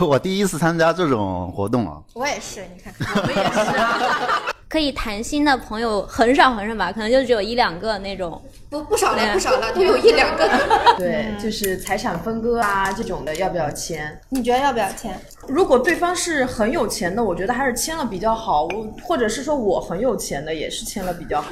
[0.06, 1.98] 我第一次参加这种活动啊。
[2.14, 3.98] 我也是，你看，我们也是啊。
[4.66, 8.40] 可以谈心的朋友很少很少吧，可能就只有一两个那种。
[8.70, 10.48] 不不少了，不少了，都有一两个。
[10.96, 14.16] 对，就是财产分割啊这种的，要不要签？
[14.28, 15.18] 你觉得要不要签？
[15.48, 18.62] 如果对方是很有钱的，我觉得还是签了比较好。
[18.66, 21.50] 我或者是说我很有钱的，也是签了比较好。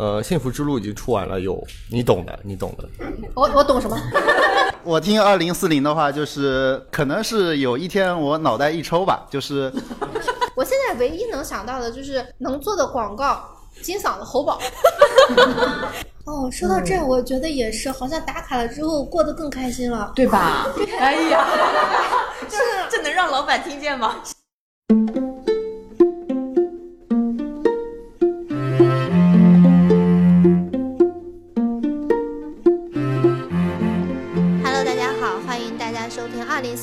[0.00, 2.88] 呃，幸福之路已经出完了，有你懂的，你懂的。
[3.34, 4.00] 我我懂什么？
[4.82, 9.70] 我听二零四零的话，就是可能是有一天我脑袋一抽吧，就是。
[10.56, 13.44] 我现在唯一能想到的就是能做的广告，
[13.82, 14.58] 金嗓子喉宝。
[16.24, 20.66] 哦，说到这，我觉得也是，好像打卡了之后过得更开心了，对吧？
[20.98, 21.46] 哎呀，
[22.48, 22.56] 这
[22.90, 24.16] 这能让老板听见吗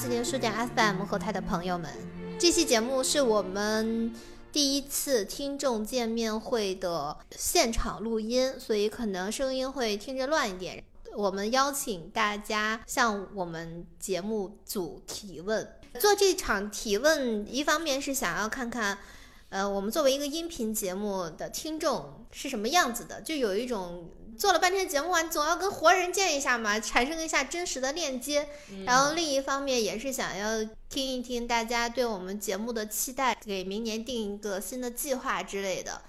[0.07, 1.91] 听二零四零书店 FM 和他的朋友们。
[2.39, 4.13] 这期节目是我们
[4.53, 10.81] 第一次听众见面会的现场录音，所以可能声音会听着乱一点。
[11.13, 15.67] 我们邀请大家向我们节目组提问。
[15.99, 18.97] 做这场提问，一方面是想要看看，
[19.49, 24.09] 呃，我们作为一个音频节目的听众是什么样子的，就有一种。
[24.37, 28.47] 做了半天节目啊，总要跟活人见一下嘛， 产生一下真实的链接。
[28.85, 36.01] 然后另一方面也是想要听一听大家对我们节目的期待，给明年定一个新的计划之类的。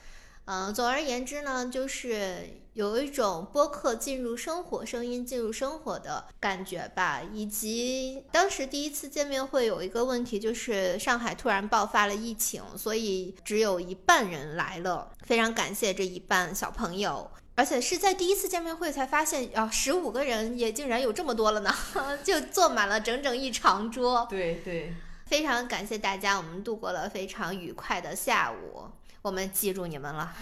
[0.45, 7.21] 嗯，总而言之呢，就是有一种播客进入生活、声音进入生活的感觉吧。
[7.35, 15.11] 以及当时第一次见面会有一个问题，就是上海突然爆发了疫情，所以只有一半人来了。
[15.27, 17.31] 非常感谢这一半小朋友。
[17.59, 21.75] 而且是在第一次见面会才发现，啊，十五个人也竟然有这么多了呢，
[22.23, 24.25] 就坐满了整整一长桌。
[24.31, 24.95] 对对，
[25.27, 28.89] 非常感谢大家，我们度过了非常愉快的下午，
[29.23, 30.33] 我们记住你们了，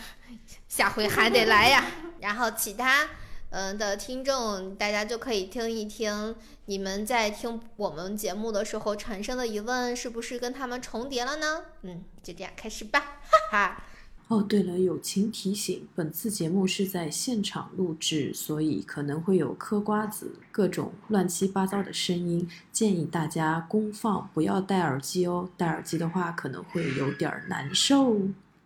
[0.68, 1.86] 下回还得来呀。
[2.20, 3.08] 然后其他
[3.48, 11.64] 嗯的听众，大家就可以听一听，你们在听我们节目的时候产生的疑问，是不是跟他们重叠了呢？
[11.80, 13.82] 嗯，就这样开始吧，哈 哈。
[14.28, 25.48] 哦，对了，友情提醒，本次节目是在现场录制，所以可能会有嗑瓜子、各种乱七八糟的声音，建议大家公放，不要戴耳机哦。
[25.56, 28.16] 戴耳机的话可能会有点难受。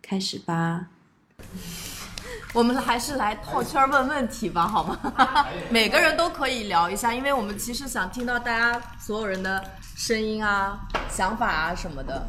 [0.01, 0.87] 开始吧，
[2.55, 5.45] 我们还是来套圈问问题吧，好吗？
[5.69, 9.63] 每个人都可以聊一下，因为我们其实想听到大家所有人的
[9.95, 12.27] 声音啊、想法啊什么的。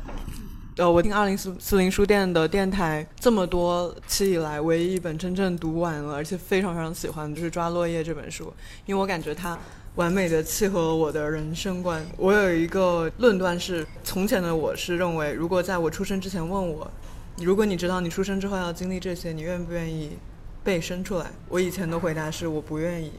[0.79, 8.51] 呃，我听二零四四零书店的电台这么多期以来，唯一一本真正读完了，而且非常非常喜欢的就是《抓落叶》这本书，
[8.87, 9.59] 因为我感觉它
[9.97, 12.03] 完美的契合我的人生观。
[12.17, 16.91] 我有一个论断是，从前的我是认为，如果在我出生之前问我，
[17.37, 20.17] 如果你知道你出生之后要经历这些，你愿不愿意
[20.65, 21.31] 被生出来？
[21.51, 23.13] 我以前的回答是我不愿意，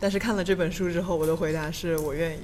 [0.00, 2.40] 但是看了这本书之后，我的回答是我愿意。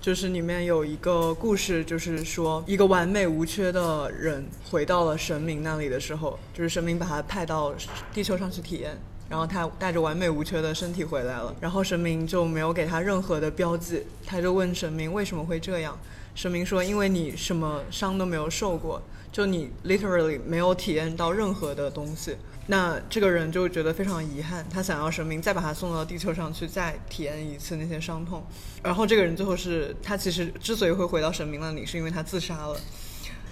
[0.00, 7.74] 就是里面有一个故事，就是说一个完美无缺的人回到了神明那里的时候，就是神明把他派到
[8.14, 15.98] 地球上去体验，然后他带着完美无缺的身体回来了，然后神明就没有给他任何的标记，他就问神明为什么会这样，
[16.34, 22.38] 神明说因为你什么伤都没有受过，就你 literally 没有体验到任何的东西。
[22.70, 28.46] 那这个人就觉得非常遗憾，他想要神明再把他送到地球上去，再体验一次那些伤痛。
[28.80, 32.78] 然后这个人最后是他其实之所以会回到神明那里，是因为他自杀了。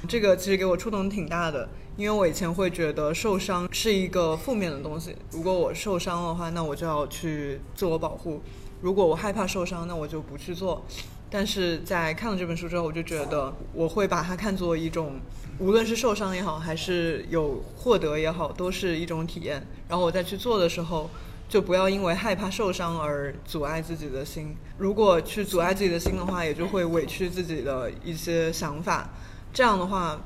[0.06, 5.17] 这个其实给我触动挺大的，因为我以前会觉得受伤是一个负面的东西。
[5.33, 8.41] 如果我受伤的话，那我就要去自我保护；
[8.81, 10.85] 如果我害怕受伤，那我就不去做。
[11.29, 15.19] 但是在看了这本书之后，我就觉得我会把它看作一种。
[15.58, 19.66] 无论是受伤也好，还是有获得也好，都是一种体验。
[19.88, 21.10] 然后我再去做的时候，
[21.48, 24.54] 就不要因为害怕受伤而阻碍自己的心。
[24.76, 29.10] 如果去阻碍自己的心的话，也就会委屈自己的一些想法。
[29.52, 30.20] 这样的话，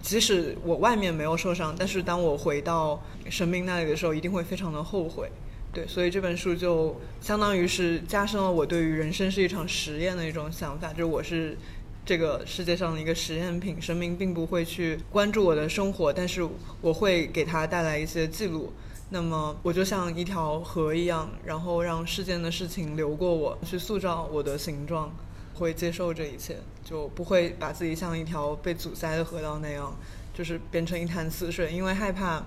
[0.00, 3.00] 即使我外面没有受伤，但是当我回到
[3.30, 5.30] 神明那里的时候，一定会非常的后悔。
[5.72, 11.56] 对，所以这本书就相当于是加深了我对于人生是一场实验的一种想法，就是我是。
[12.04, 16.46] 这个世界上的一个实验品，神明并不会去关注我的生活，但是
[16.80, 18.72] 我会给他带来一些记录。
[19.10, 25.14] 那么我就像一条河一样，然后让世间的事情流过我，去塑造我的形状，
[25.54, 29.94] 会接受这一切，就不会把自己像一条被阻塞的河道那样，
[30.34, 32.42] 就是变成一潭死水，因为害怕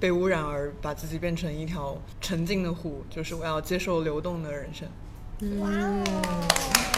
[0.00, 3.04] 被污染而把自己变成一条沉静的湖。
[3.08, 4.88] 就是我要接受流动的人生。
[5.60, 6.97] 哇哦。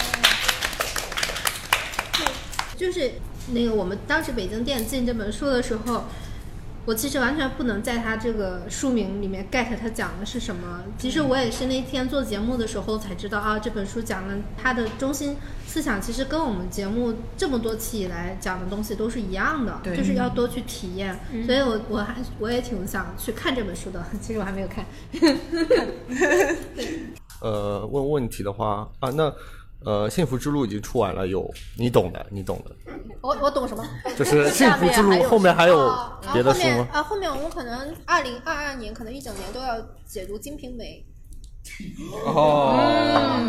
[2.81, 3.11] 就是
[3.53, 6.05] 那个我们当时北京店进这本书的时候，
[6.87, 10.81] 我其实完全不能在它这个书名里面 get 它讲的是什么。
[10.99, 15.37] 其实我也是那天做节目的时候才知道啊，这本书讲的它的中心
[15.67, 21.21] 思想其实跟我们节目这么多期以来讲的东西都是一样的，就是要多去体验。
[21.45, 24.87] 所以我我还我也挺想去看这本书的，其实我还没有看。
[27.43, 29.31] 呃，问问题的话啊，那
[29.85, 32.77] 呃，幸福之路已经出完了，有你懂的，你懂的，
[33.23, 33.83] 我我懂什么？
[34.17, 41.03] 就是 幸福之路后面还有哦然后别的书面啊，后面我们可能二零二二年，可能一整年都要解读《金瓶梅
[42.27, 43.43] 哦，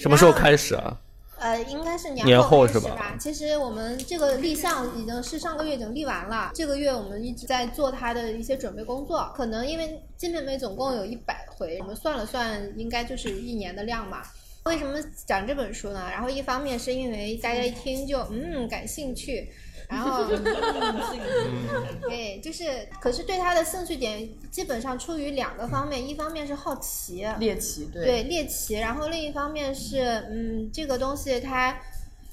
[0.00, 0.98] 什么时候开始啊？》，
[1.40, 3.16] 呃，应该是年后开始后是吧吧？
[3.18, 9.32] 其实我们这个立项已经是上个月已经立完了，这个月我们一直在做它的一些准备工作。
[9.34, 9.84] 可能因为
[10.16, 14.22] 《金瓶梅》总共有一百回，我们算了算，应该就是一年的量嘛。
[14.64, 16.08] 为什么讲这本书呢？
[16.10, 19.50] 然后一方面是因为大家一听就嗯感兴趣，
[19.90, 20.24] 然后
[22.08, 30.00] 对，就是可是对他的兴趣点基本上出于两个方面，一方面是好奇，猎奇，对对猎奇，然后另一方面是
[30.30, 31.78] 嗯这个东西它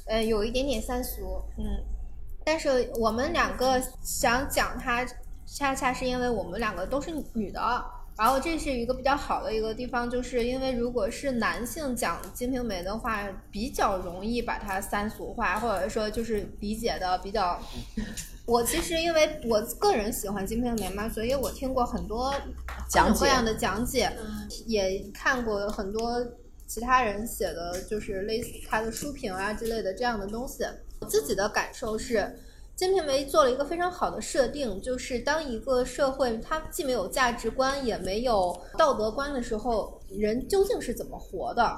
[0.06, 1.84] 呃有一点点三俗，嗯，
[2.46, 5.06] 但是我们两个想讲它，
[5.46, 7.62] 恰恰是因为我们两个都是女的。
[8.22, 17.60] 然后这是一个比较好的一个地方，就是因为如果是男性讲《金瓶梅》的话，比较容易把它三俗化，或者说就是理解的比较。
[18.46, 22.32] 我其实因为我个人喜欢《金瓶梅》嘛，所以我听过很多
[22.94, 24.16] 各种各样的讲解，
[24.68, 26.24] 也看过很多
[26.68, 30.64] 其他人写的，就是类似他的书评啊之类的这样的东西。
[31.00, 32.18] 我自己的感受是，
[32.76, 41.78] 《金瓶梅》做了一个非常好的设定，就是当一个社会它既没有价值观，也没有道德观的时候，人究竟是怎么活的？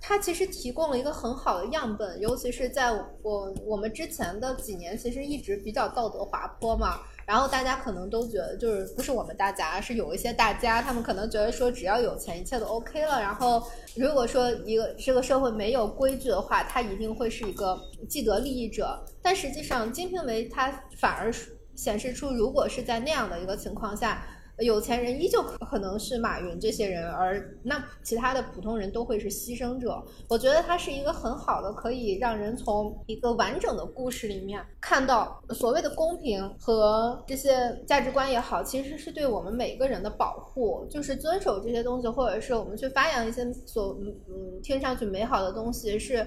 [0.00, 2.92] 它其实提供了一个很好的样本，尤其是在
[3.22, 7.00] 我我们之前的几年，其实一直比较道德滑坡嘛。
[7.26, 13.20] 然后大家可能都觉得，就是不是我们大家，是有一些大家，他们可能觉得说只要有钱，一切都 OK 了。
[13.20, 13.62] 然后
[13.96, 17.76] 如果说一个这个社会没有规矩的话，他一定会是一个
[18.08, 19.04] 既得利益者。
[19.20, 21.32] 但实际上，《金瓶梅》它反而
[21.74, 24.24] 显示出，如果是在那样的一个情况下，
[24.58, 30.02] 有钱人依旧可能是马云这些人，而那其他的普通人都会是牺牲者。
[30.28, 46.26] 我觉得它是一个很好的，可以让人从一个完整的故事里面看到所谓的公平和这些价值观也好，其实是对我们每个人的保护，就是遵守这些东西，或者是我们去发扬一些所嗯嗯听上去美好的东西是。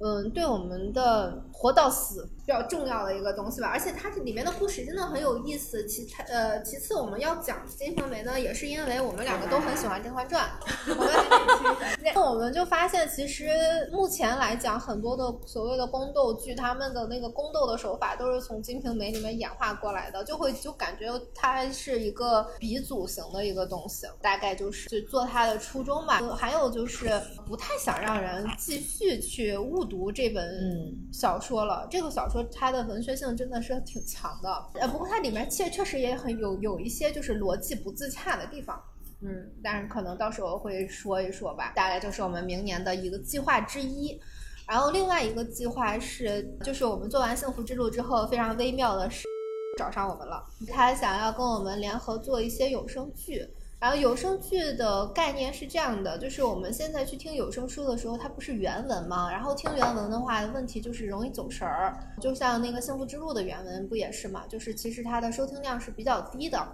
[0.00, 5.86] 嗯，对我们的活到死比较重要的一个东西吧，而且它这里面的故事真的很有意思。
[5.86, 10.46] 其呃，其次我们要讲《金瓶梅》呢，也是因为我们两个都很喜欢《甄嬛传》，
[10.92, 11.10] 我们
[12.02, 13.48] 那我们就发现，其实
[13.90, 26.20] 目前来讲，很多的所谓的宫斗剧，他们的那个宫斗的手法都是从《金瓶梅》里面演化过来的，就会就感觉它是一个鼻祖型的一个东西，大概就是就做它的初衷吧。
[26.36, 27.08] 还有就是
[27.46, 30.46] 不太想让人继续去误读这本
[31.10, 31.88] 小说了。
[31.90, 34.50] 这个小说说它的文学性真的是挺强的，
[34.80, 38.82] 呃，不过它里面确确实也很有有一些就是逻辑不自洽的地方。
[39.20, 44.20] 嗯，但是可能到时候会说一说吧，大概就是我们明年的一个计划之一。
[44.66, 49.24] 然后另外一个计划是，就是我们做完幸福之路之后，非常微妙的是
[49.78, 53.46] 找上我们了，他想要跟我们联合做一些有声剧。
[53.84, 59.30] 然后有声剧的概念是这样的，就是我们现在去听有声书的时候，它不是原文吗？
[59.30, 61.94] 然后听原文的话，问题就是容易走神儿。
[62.18, 64.46] 就像那个《幸福之路》的原文不也是嘛？
[64.48, 66.66] 就是其实它的收听量是比较低的。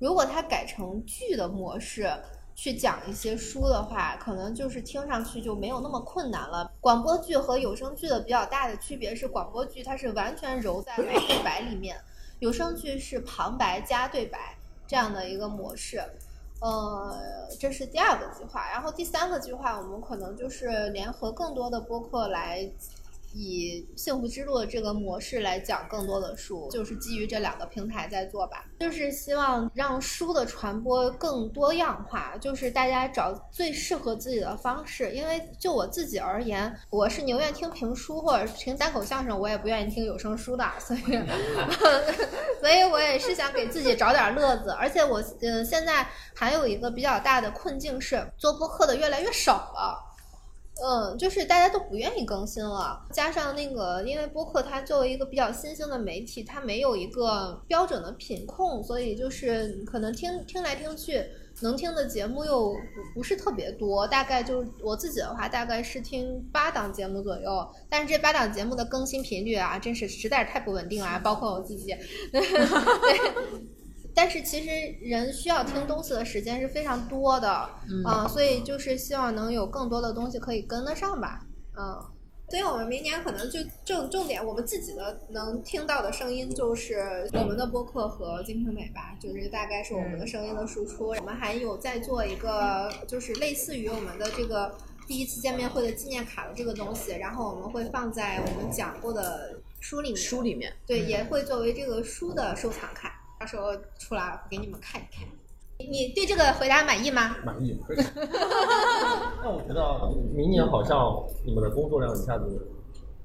[0.00, 2.12] 如果它改成剧的模式
[2.56, 6.68] 去讲一些书的话，可能就是听上去就没有那么困难了。
[6.80, 11.96] 广播剧和有声剧的比较大的区别是，广播剧它是完全揉在对白里面，
[12.40, 16.02] 有声剧是旁白加对白这样的一个模式。
[16.60, 17.16] 呃，
[17.60, 22.70] 这是第二个计划，然后第三个计划，我们可能就是联合更多的播客来。
[23.36, 35.12] 以幸福之路的这个模式来讲更多的书，就是基于这两个平台在做吧，就是希望让书的传播更多样化，就是大家找最适合自己的方式。
[35.12, 41.00] 因为就我自己而言，我是宁愿听评书或者听单口相声，我也不愿意听有声书的，所以，
[42.60, 44.70] 所以我也是想给自己找点乐子。
[44.70, 50.05] 而且我呃现在还有一个比较大的困境是，做播客的越来越少了。
[50.84, 61.24] 嗯，就是大家都不愿意更新了，加上那个，因为播客它作为一个比较新兴的媒体，它没有一个标准的品控，所以就是可能听听来听去，
[61.62, 62.76] 能听的节目又
[63.14, 67.66] 不是特别多，大概就是我自己的话，大概是听八档节目左右。
[67.88, 71.96] 但是这八档节目的更新频率啊，真是实在是太不稳定了啊，包括我自己。
[72.30, 72.42] 对。
[74.16, 74.70] 但是其实
[75.00, 77.48] 人需要听东西的时间是非常多的，
[78.02, 81.46] 啊、所以就是希望能有更多的东西可以跟得上吧，
[81.78, 82.02] 嗯。
[82.48, 91.08] 所以我们明年可能就重重点，我们自己的能听到的声音就是我们的播客和金瓶美吧，就是大概是我们的声音的输出。
[91.08, 94.72] 我们还有在做一个，就是类似于我们的这个
[95.08, 105.26] 第一次见面会的纪念卡的这个东西，然后我们会放在我们讲过的书里面，书里面，对，也会作为这个书的收藏卡，到时候出来给你们看一看。
[105.78, 107.36] 你对这个回答满意吗？
[107.44, 107.78] 满意。
[109.42, 112.66] 那我觉得明年好像你们的工作量一下子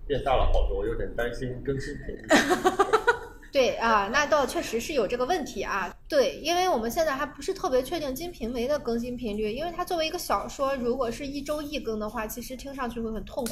[0.06, 2.28] 变大了好多，我有点担心更新频率。
[3.54, 5.94] 对啊，那倒确实是有这个问题啊。
[6.08, 13.52] 对，因为我们现在还不是特别确定《金瓶梅》的更新频率，因为它作为一个小说，如果是一周一更的话，其实听上去会很痛苦。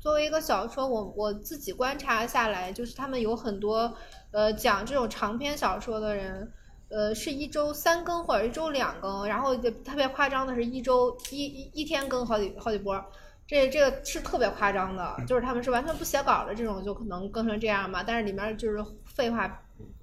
[0.00, 3.92] 作为一个小说，我我自己观察下来，就是他们有很多
[4.32, 6.52] 呃讲这种长篇小说的人，
[6.90, 13.02] 呃是一周三更或者一周两更，然后就特别夸张的是一周一一一天更好几好几波。
[13.46, 18.02] 这这个是特别夸张的，就是他们是完全不写稿的这种，就可能更成这样嘛。
[18.02, 19.50] 但是里面就是废话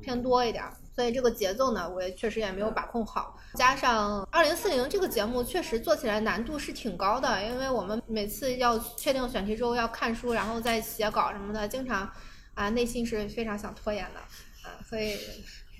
[0.02, 3.38] 偏多一点儿，所以这个节奏呢，我也确实也没有把控好。
[3.54, 12.10] 加上二零四零这个节目确实做起来难度是挺高的，因为我们每次要确定选题之后要看书，然后再写稿什么的，经常
[12.56, 14.20] 啊内心是非常想拖延的
[14.68, 15.16] 啊，所以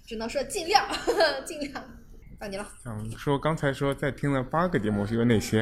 [0.06, 0.88] 只能说尽量
[1.46, 1.84] 尽量。
[2.38, 5.62] 到你了想说刚才说在听了八个节目是有哪些？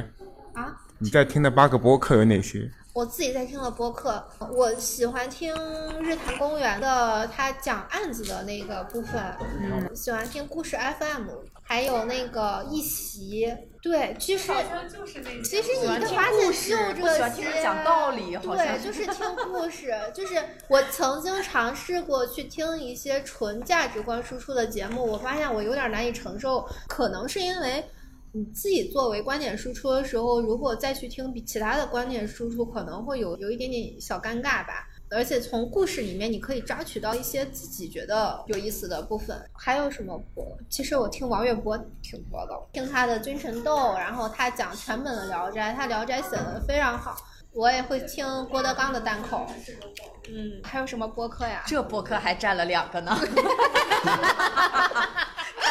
[0.53, 0.75] 啊！
[0.97, 2.69] 你在听的八个播客有哪些？
[2.93, 5.51] 我自己在听的播客，我喜欢听
[5.99, 9.19] 日坛公园的他讲案子的那个部分，
[9.59, 11.27] 嗯，喜欢听故事 FM，
[11.63, 14.53] 还有那个一席，对，其实
[15.43, 16.51] 其实你会发现就
[17.01, 20.35] 这喜欢听些，讲道理好像对，就是听故事，就是
[20.67, 27.83] 我曾经尝试过去听一些纯价值观输出的节目，我发现我有点难以承受，可能是因为。
[28.35, 34.89] 你自己作为观点输出的时候，如果再去听比其他的观点输出，可能会有有一点点小尴尬吧。
[35.11, 39.39] 而且从故事里面，你可以抓取到一些自己觉得有意思的部分。
[39.53, 40.43] 还有什么播？
[40.67, 47.15] 其实我听王月波挺多的，听他的《君臣斗》，然后他讲全本的《聊斋》，他《聊斋》写的非常好。
[47.51, 49.45] 我也会听郭德纲的单口。
[50.27, 51.61] 嗯，还有什么播客呀？
[51.67, 53.13] 这播客还占了两个呢，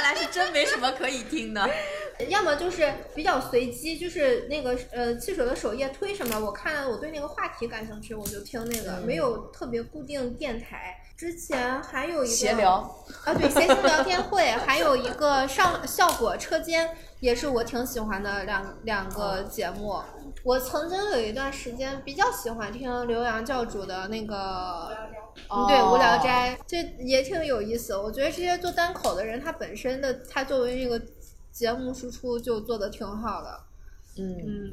[0.02, 1.64] 看来是真没什么可以听的。
[2.28, 10.98] 要么就是比较随机，就是那个呃汽水的首页推什么，我看我对那个话题感兴趣，我就听那个，没有特别固定电台。
[11.16, 12.72] 之前还有一个闲聊
[13.24, 20.02] 啊，对，谐星聊天会，还有一个上效果车间，也是我挺喜欢的两两个节目。
[20.42, 24.90] 我曾经有一段时间比较喜欢听刘洋教主的那个，
[25.48, 27.96] 嗯对《无聊斋》，这也挺有意思。
[27.96, 31.00] 我觉得这些做单口的人，他本身的他作为这个
[31.52, 33.60] 节目输出就做的挺好的。
[34.18, 34.70] 嗯嗯，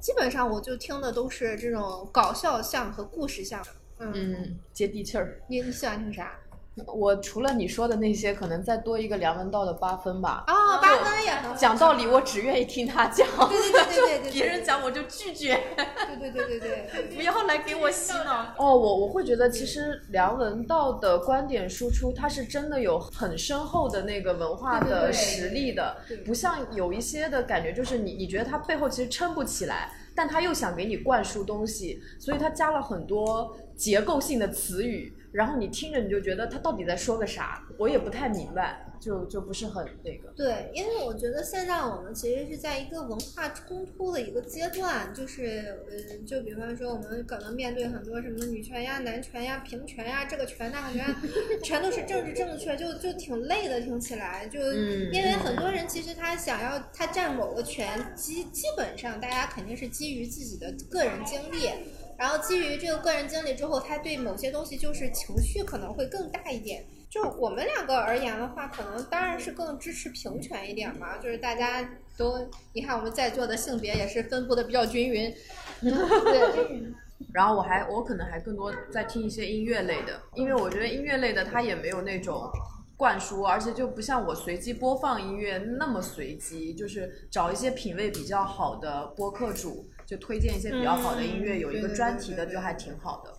[0.00, 3.64] 基本上我就听的都是这种搞笑向和故事向。
[3.98, 5.40] 嗯，嗯，接地气儿。
[5.48, 6.38] 你你喜欢听啥？
[6.84, 10.44] 我除了你说的那些，可能再多一个梁文道的八分吧。
[10.46, 11.56] 哦，八分也很好。
[11.56, 13.26] 讲道理，我只愿意听他讲。
[13.48, 15.58] 对对对对对对， 别人讲我就拒绝。
[16.06, 18.54] 对对对对对， 不要来给我洗脑。
[18.58, 40.32] 哦，我我会觉得，其实梁文道的观点输出，他是真的有很深厚的那个文化的对对对实力的，不像有一些的感觉，就是你你觉得他背后其实撑不起来，但他又想给你灌输东西，所以他加了很多结构性的词语，然后你听着你就觉得他到底在说个啥，我也不太明白，就就不是很那个。
[40.34, 51.14] 对，因为我觉得现在我们其实是在一个文化冲突的一个阶段，就是嗯，就比方说我们可能面对很多什么女权呀、男权呀、平权呀，这个权那个权，
[51.62, 61.68] 全都是政治正确，就就挺累的，听起来就嗯因为很多人其实他想要他占某个权，基基本上大家肯定是基于自己的个人经历。
[62.18, 66.84] 然后基于这个个人经历之后，他对某些东西就是情绪可能会更大一点。
[67.08, 75.32] 就我们两个而言的话，可能当然是更支持平权一点嘛，就是大家都，你看我们在座的性别也是分布的比较均匀，
[75.80, 76.82] 对，
[77.32, 82.50] 然后我还我可能还更多在听一些音乐类的，因为我觉得音乐类的它也没有那种
[82.96, 93.32] 灌输，而且就不像我随机播放音乐那么随机，就是找一些品味比较好的播客主，就推荐一些比较好的音乐，嗯有一个专题的就还挺好的。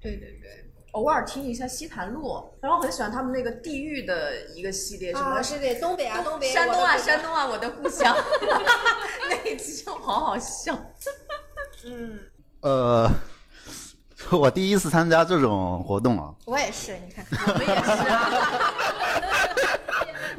[0.00, 8.16] 对对对，偶尔听一下西坛路，然后很喜欢他们那个地域的一个系列，什么啊，是的，东北啊，东北，山东啊，山东啊，我的故乡，
[9.30, 10.76] 那一集就好好笑。
[11.86, 12.18] 嗯
[12.62, 13.10] 呃，
[14.32, 18.30] 我第一次参加这种活动啊，我也是，你看，我们也是啊，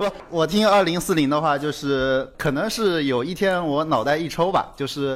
[0.02, 5.16] 不，我听二零四零的话，就是可能是有一天我脑袋一抽吧，就是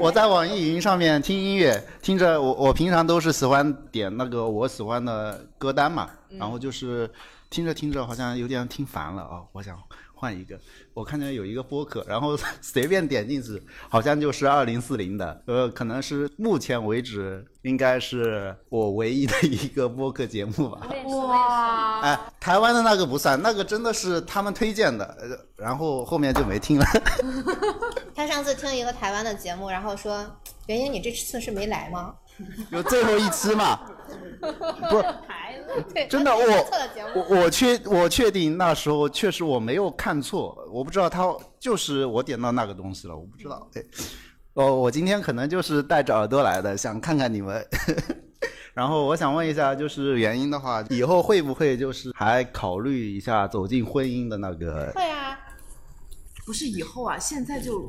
[0.00, 7.08] 我在网易云上面听音乐，听着我我平常都是喜欢点那个我喜欢的歌单嘛，然后就是
[7.50, 9.78] 听着听着好像有点听烦了啊，我想
[10.24, 10.58] 换一个，
[10.94, 20.88] 我看见有一个播客，然后 随便点进去，好像就是二零四零的，呃，可能是目前为止应该是我唯一的一个播客节目吧。
[21.28, 26.86] 哇，哎，台湾的那个不算，那个真的是他们推荐的，呃然后后面就没听了。
[28.16, 30.24] 他上次听一个台湾的节目，然后说
[30.68, 32.14] ：“袁英，你这次是没来吗
[32.70, 33.76] 有最后一期嘛？
[34.90, 35.04] 不是，？”，
[36.08, 36.42] 真的我。
[37.14, 43.68] 我我确我确定那时候确实我没有看错，我不知道他就是我点到那个东西了，我不知道。
[43.74, 43.82] 哎，
[44.54, 47.64] 哦，我今天可能就是带着耳朵来的，想看看你们。
[48.74, 54.92] 然后我想问一下，就是原因的话，以后会不会就是还考虑一下走进婚姻的那个？
[54.94, 55.38] 会啊，
[56.44, 57.88] 不是以后啊，现在就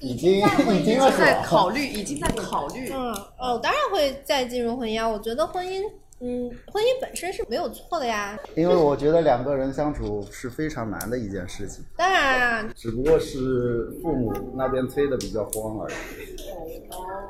[0.00, 2.90] 已经已经在考虑，已经在考虑。
[2.92, 5.08] 嗯，哦，当然会再进入婚姻啊。
[5.08, 5.82] 我觉得婚姻，
[6.20, 8.38] 嗯，婚姻本身是没有错的呀。
[8.54, 15.94] 因为我觉得两个人相处是非常难的一件事情，当然啊，只不过是父母那边催的比较慌而已。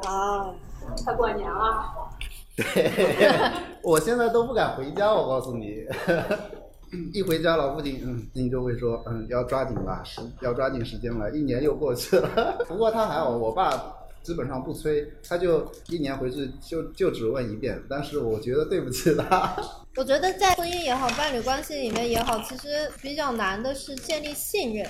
[0.07, 0.53] 啊，
[1.05, 1.95] 快过年了，
[2.57, 2.91] 对，
[3.83, 5.85] 我现在都不敢回家，我告诉你，
[7.13, 12.59] 一回家老父亲，嗯，您就会说，嗯，要抓紧吧，时要抓紧时间了，一年又过去了。
[12.69, 13.71] 不过他还好，我爸
[14.23, 19.57] 基本上不催，他就一年回去就就只问一遍，但是我觉得对不起他。
[19.97, 24.89] 我觉得在婚姻也好，伴侣关系里面也好，其实比较难的是建立信任。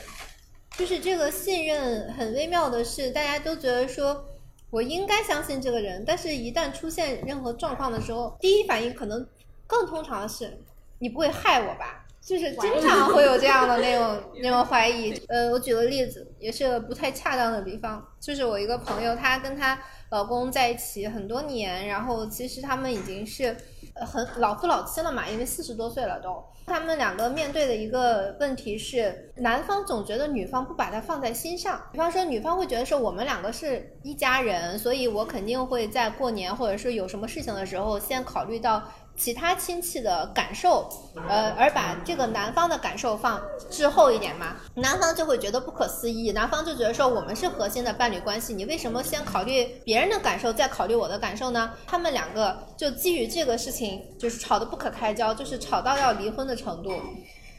[0.77, 4.25] 就是这个信任很微妙的是，大家都觉得说
[4.71, 9.25] 我应该相信这个人，但是一旦出现任何状况的时候，第一反应可能
[9.67, 10.59] 更通常的是
[11.05, 12.07] 你不会害我吧？
[12.23, 15.13] 就是经常会有这样的那种 那种怀疑。
[15.29, 23.55] 呃，我举个例子，也是个不太恰当的比方，就是我一个朋友，她跟她老公在一起很多年，然后其实他们已经是
[23.95, 26.43] 呃很老夫老妻了嘛，因为四十多岁了都。
[26.67, 31.79] 他们两个面对的一个问题是，男方总觉得女方不把他放在心上。
[31.93, 38.83] 比方说，女方会觉得说我们两个是一家人，所以我肯定会在过年或者是有什么事情的时候，先考虑到
[39.17, 40.89] 其他亲戚的感受，
[41.29, 44.57] 呃，而把这个男方的感受放滞后一点嘛。
[44.75, 51.73] 男方就会觉得不可思议，男方就觉得说我们是核心的伴侣关系，你为什么先考虑别人的感受，再考虑我的感受呢？
[51.87, 56.93] 他们两个就基于这个事情，就是吵得不可开交，就是吵到要离婚的程度。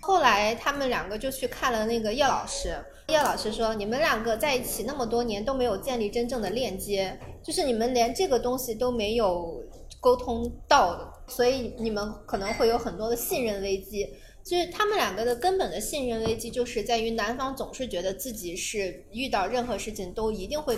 [0.01, 9.63] 后来他们两个就去看了那个叶老师，叶老师说：“你们两个在一起那么多年都没有建立真正的链接，就是你们连这个东西都没有
[9.99, 14.07] 沟通到，所以你们可能会有很多的信任危机。
[14.43, 20.77] 就是他们两个的根本的信任危机，就是在于男方总是觉得自己是遇到任何事情都一定会。”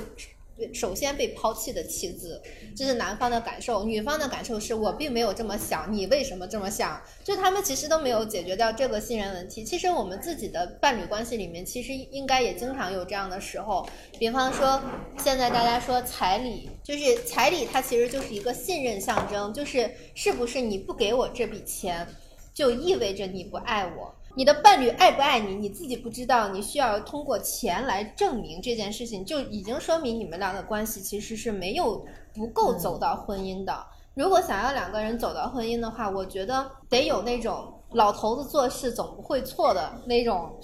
[0.73, 2.41] 首先被抛弃的妻子，
[2.75, 7.01] 这是男方的感受；女方的感受是我并没有这么想，你为什么这么想？
[7.23, 9.63] 就他们其实都没有解决掉这个信任问题。
[9.63, 13.87] 其实我们自己的伴侣关系里面，其实应该也经常有这样的时候。
[14.19, 14.81] 比方说，
[15.19, 22.07] 现在大家说彩礼，就是彩礼，它其实就是一个信任象征，就是是不是你不给我这笔钱，
[22.53, 24.16] 就意味着你不爱我。
[24.37, 33.75] 你的伴侣爱不爱你，你自己不知道，你需要通过钱来证明这件事情，就已经说明你们俩的关系其实是没有不够走到婚姻的。
[34.13, 40.55] 如果想要两个人走到婚姻的话，我觉得得有那种老头子做事总不会错的那种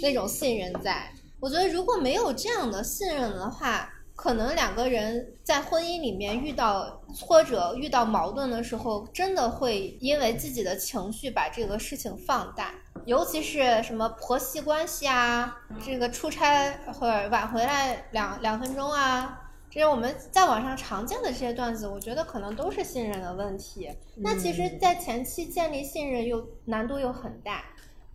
[0.00, 1.12] 那种信任在。
[1.38, 12.74] 我觉得如果没有这样的信任的话，可能两个人在婚姻里面遇到挫折、遇到矛盾的时候，真的会因为自己的情绪把这个事情放大。
[13.04, 23.90] 尤其是什么婆媳关系啊，这个出差或者晚回来两两分钟啊，这是我们在网上常见的这些段子，我觉得可能都是信任的问题。
[24.16, 27.64] 那其实，在前期建立信任又难度又很大，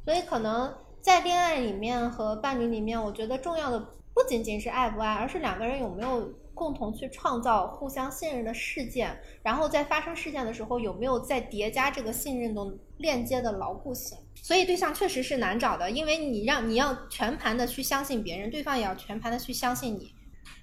[0.06, 3.86] 所以可能在恋爱里面和伴侣里面，我觉得重要的
[4.18, 12.66] 不仅仅是爱不爱，而是两个人有没有共同去创造互相信任的事件，然后在发生事件的时候有没有再叠加这个信任的
[12.98, 14.18] 链接的牢固性。
[14.34, 20.12] 所以对象确实是难找的，因为你让你要全盘的去相信别人，对方也要全盘的去相信你，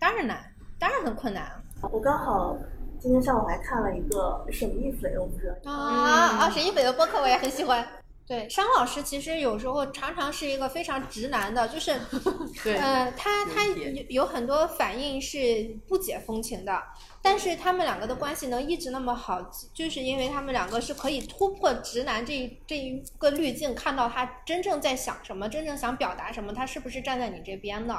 [0.00, 1.48] 当然难，当然很困难。
[1.92, 2.58] 我刚好
[2.98, 6.50] 今天上午还看了一个沈一斐，我不知道啊啊！
[6.50, 7.86] 沈一斐的播客我也很喜欢。
[8.26, 11.94] 对，商老师其实有时候常常是一个非常直男的，就是，
[12.64, 16.82] 对呃，他他有有很多反应是不解风情的，
[17.20, 27.94] 但是他们两个的关系能一直那么好，就是因为他们两个是可以突破直男这这一个滤镜，看到他真正在想什么，真正想表达什么，他是不是站在你这边的，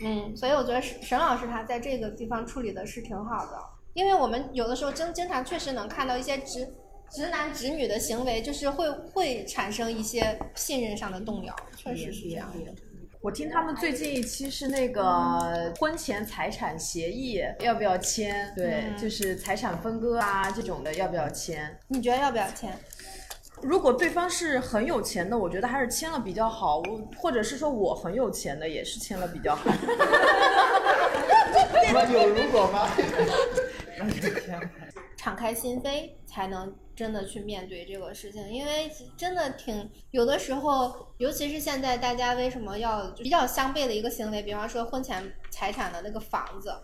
[0.00, 3.58] 嗯，所以我觉得沈沈老师他在这个地方处理的是挺好的，
[3.94, 6.74] 因为我们有的时候经经常确实能看到一些直。
[7.14, 12.72] 直男直女的行为就是会会产生一些信任上的动摇，确实是这样的。
[13.20, 18.52] 我听他们最近一期是那个婚前财产协议要不要签？
[18.56, 21.78] 对，嗯就是财产分割啊这种的要不要签？
[21.88, 22.72] 你觉得要不要签？
[23.60, 26.78] 如果对方是很有钱的，我觉得还是签了比较好。
[26.78, 29.70] 我或者是说我很有钱的，也是签了比较好。
[32.10, 32.88] 有如果吗？
[35.16, 46.74] 敞开心扉，才能真的去面对这个事情，因为真的挺有的时候，尤其是现在大家为什么要比较相悖的一个行为，比方说婚前财产的那个房子，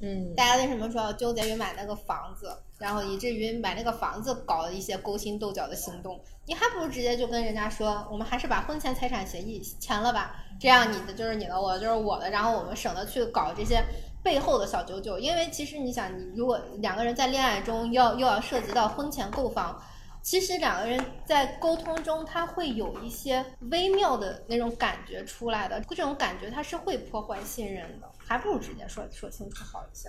[0.00, 6.20] 嗯，大家为什么说要纠结于买那个房子，然后以至于买那个房子搞了一些勾心斗角的行动？
[6.46, 13.82] 你还不如直接就跟人家说，我们还是把婚前财产协议签了吧，这样你的就是你的，我的就是我的，然后我们省得去搞这些
[14.24, 15.20] 背后的小九九。
[15.20, 19.80] 因为其实你想，你如果两个人在恋爱中要又要涉及到婚前购房。
[20.22, 30.08] 其实两个人在沟通中，他会有一些微妙的那种感觉出来的，这种感觉他是会破坏信任的，还不如直接说说清楚好一些。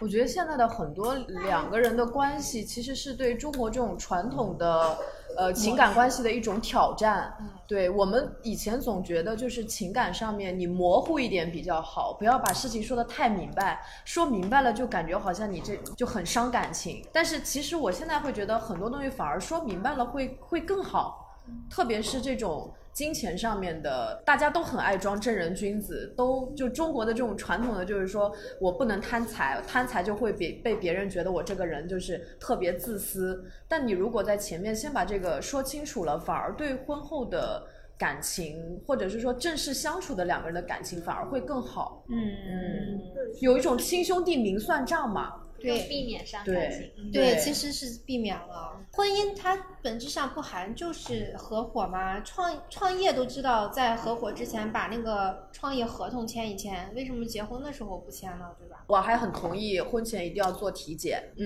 [0.00, 4.98] 我觉得现在的很多两个人的关系，其实是对中国这种传统的
[5.36, 7.32] 呃情感关系的一种挑战。
[7.68, 17.06] 对我们以前总觉得就是情感上面你模糊一点比较好，不要把事情说的太明白，说明白了就感觉好像你这就很伤感情。
[17.12, 21.21] 但是其实我现在会觉得很多东西反而说明白了会会更好，
[21.70, 22.72] 特别是这种。
[22.92, 33.42] 金钱上面的，大家都很爱装正人君子，都就中国的这种传统的，就是说我不能贪财，贪财就会被被别人觉得我这个人就是特别自私。
[33.66, 42.04] 但你如果在前面先把这个说清楚了，反而对婚后的感情，或者是说正式相处的两个人的感情反而会更好。
[42.10, 43.00] 嗯嗯，
[43.40, 45.36] 有一种亲兄弟明算账嘛。
[45.62, 47.12] 对，避免伤感对情。
[47.12, 52.20] 对，其实是避免了婚姻，它本质上不含就是合伙嘛？
[52.20, 58.46] 创创业都知道，在合伙之前把那个创业合同签一签，为什么结婚的时候不签呢？
[58.58, 58.84] 对吧？
[58.86, 61.22] 我还很同意婚前一定要做体检。
[61.38, 61.44] 嗯，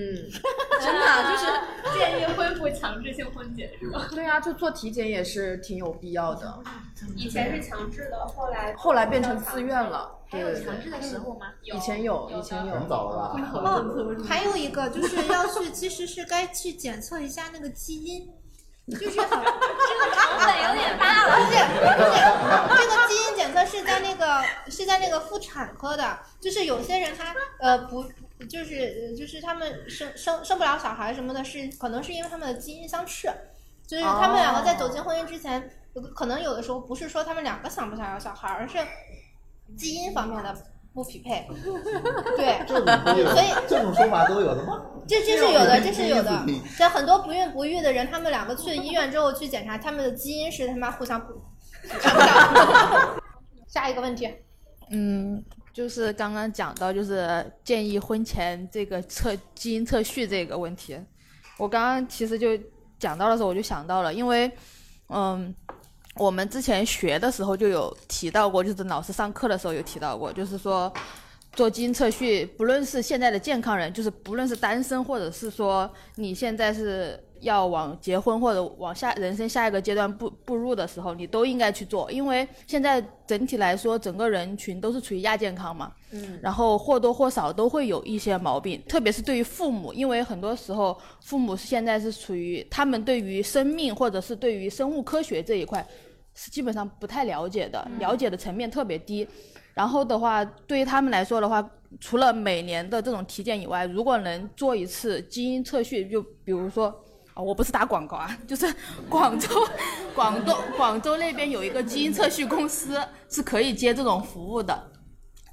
[0.81, 1.45] 真的啊就是
[1.97, 4.07] 建议恢复强制性婚检是吧？
[4.11, 6.59] 对啊，就做体检也是挺有必要的。
[7.15, 10.16] 以前是强制的，后来后来变成自愿了。
[10.29, 11.47] 还有强制的时候吗？
[11.63, 12.73] 以前有，以前有。
[12.73, 13.51] 很早了吧？
[13.53, 13.85] 哦，
[14.27, 18.27] 还有一个就是要去，其实是该去检测一下那个基因，
[18.89, 21.35] 就是 这个成本有点大了。
[21.35, 21.57] 不是
[22.67, 28.05] 不是，这个基因检测是在那个是在那个妇产科的，就是有些人他呃不。
[28.47, 33.27] 就是就是他们生生生不了小孩什么的，是可能是因为他们的基因相斥，
[33.87, 35.67] 就是他们两个在走进婚姻之前，
[36.13, 38.77] 可能有的时候不是说他们两个想不想要小孩，而是
[39.75, 40.55] 基因方面的
[40.93, 41.47] 不匹配。
[42.37, 44.81] 对，所以这种说法都有的吗？
[45.07, 46.61] 这这是有的，这是有的基因。
[46.77, 51.41] 在很多不孕不育的人，他们两个去医院之后去检查，他们的基因是他妈互相不
[51.87, 53.21] 看不上。
[53.67, 54.27] 下一个问题，
[54.91, 60.97] 嗯，就是刚刚讲到，就是建议婚前这个测基因测序这个问题，
[61.57, 62.57] 我刚刚其实就
[62.97, 64.49] 讲到的时候，我就想到了，因为，
[65.09, 65.53] 嗯，
[66.19, 70.91] 我们之前学的时候就有提到过，就是老师上课的时候有提到过，就是说
[71.53, 95.87] 做基因测序，不论是现在的健康人，就是不论是单身，或者是说你现在是要往结婚或者往下人生下一个阶段步步入的时候，你都应该去做，因为现在整体来说，整个人群都是处于亚健康嘛，嗯然后或多或少都会有一些毛病，特别是对于父母，因为很多时候父母现在是处于他们对于生命或者是对于生物科学这一块
[96.37, 99.27] 是基本上不太了解的，了解的层面特别低。
[99.73, 101.67] 然后的话，对于他们来说的话，
[101.99, 107.03] 除了每年的这种体检以外，如果能做一次基因测序，就比如说。
[107.33, 108.65] 啊，我不是打广告啊， 就是
[109.07, 109.47] 广州，
[110.15, 114.91] 广东广州那边有一个基因测序公司是可以接这种服务的，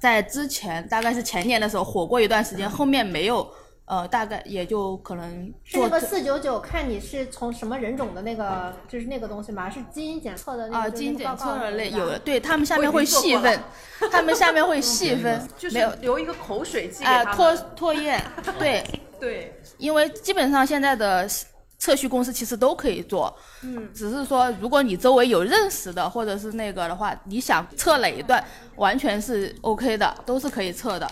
[0.01, 3.47] 在之前大概是前年的时候火过一段时间，后面没有，
[3.85, 9.69] 呃，大概也就可能做是那个四九九，看你是从什么人种的那个，就是那个东西嘛？
[9.69, 13.59] 是基因检测的那个啊，基因检测的类那有的，对他们下面会细分，
[14.11, 18.19] 他们下面会细分，就是没有留一个口水剂给啊，他们唾唾液，
[18.57, 18.83] 对
[19.19, 21.29] 对，因为基本上现在的
[21.77, 28.43] 测序公司其实都可以做，嗯，只是说如果你周围有认识的或者是那个的话，你想测哪一段，
[28.77, 31.07] 完全是 OK 的，都是可以测的。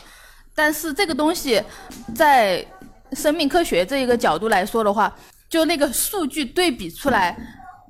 [0.55, 1.61] 但是这个东西
[2.15, 2.65] 在
[3.13, 5.15] 生命科学这一个角度来说的话，
[5.49, 7.37] 就那个数据对比出来，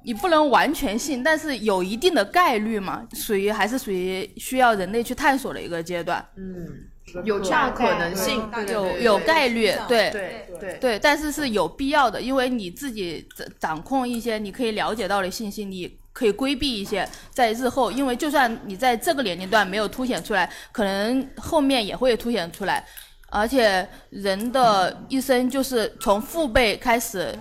[0.04, 6.26] 你不能完全信，但是有一定的概率嘛，属于还是属于需要人类去探索的一个阶段。
[6.36, 22.86] 嗯，有这样可能性，有有概率，对对对对，但是是有必要的，因为你自己掌掌控一些你可以了解到的信息，你可以规避一些，在日后，因为就算你在这个年龄段没有凸显出来，可能后面也会凸显出来。
[23.30, 27.36] 而且人的一生就是从父辈开始，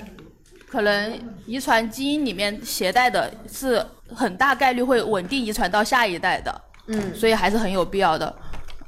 [0.66, 8.35] 可能遗传基因里面携带的是很大概率会稳定遗传到下一代的，嗯，所以还是很有必要的。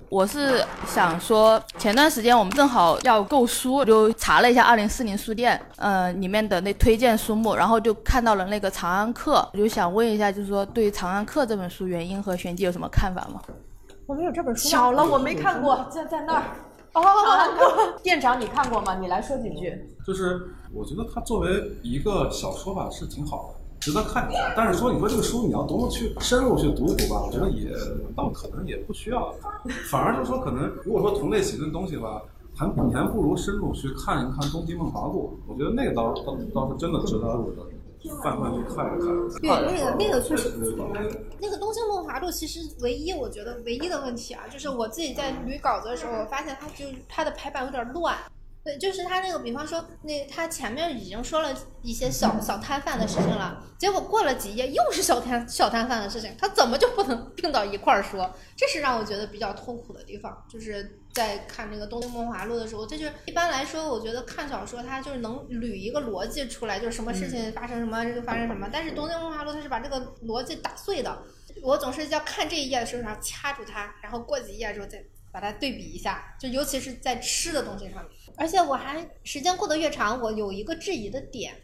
[0.09, 13.41] 我是想说，前段时间我们正好要购书，就查了一下二零四零书店，呃，里面的那推荐书目，然后就看到了那个《长安客》，我就想问一下，就是说对《长安客》这本书原因和玄机有什么看法吗？
[14.07, 16.43] 我们有这本书吗巧了，我没看过，在在那儿。
[16.93, 18.95] 哦，店长你看过吗？
[19.01, 19.97] 你来说几句。
[20.07, 20.41] 就是
[20.73, 21.51] 我觉得它作为
[21.83, 24.55] 一个小说吧是挺好的，值得看一下。
[24.57, 27.71] 但是说你说这个书你要多么去深入去读一读吧，我觉得也
[28.17, 29.31] 倒可能也不需要。
[29.91, 32.23] 反而就是说可能如果说同类型的东西吧，
[32.57, 37.27] 还你还不如深入去看一看《东京梦华录》，我觉得那个倒倒倒是真的值得
[38.23, 39.09] 泛泛去看一看。
[39.41, 40.53] 对，那个那个确实
[41.41, 48.17] 那个《东京梦华录》其实唯一我觉得唯一的问题啊，就是我自己在捋稿子的时候，我发现它就它的排版有点乱。
[48.65, 58.35] 对，就是他那个，比方说，那他前面已经说了一些小小摊贩的事情了，结果过了几页又是小摊小摊贩的事情，他怎么就不能 并到一块儿说？
[58.57, 71.23] 这是让我觉得比较痛苦的地方，就是在看那个《东京梦华录》的时候，这就是一般来说，我觉得看小说它就是能捋一个逻辑出来，就是什么事情发生什么就发生什么，但是《东京梦华录》它是把这个逻辑打碎的，
[71.63, 78.11] 我总是要看这一页的时候，然后掐住它，然后过几页之后再把它对比一下，就尤其是在吃的东西上面。
[78.37, 81.55] 而且我还时间过得越长，我有一个质疑的点，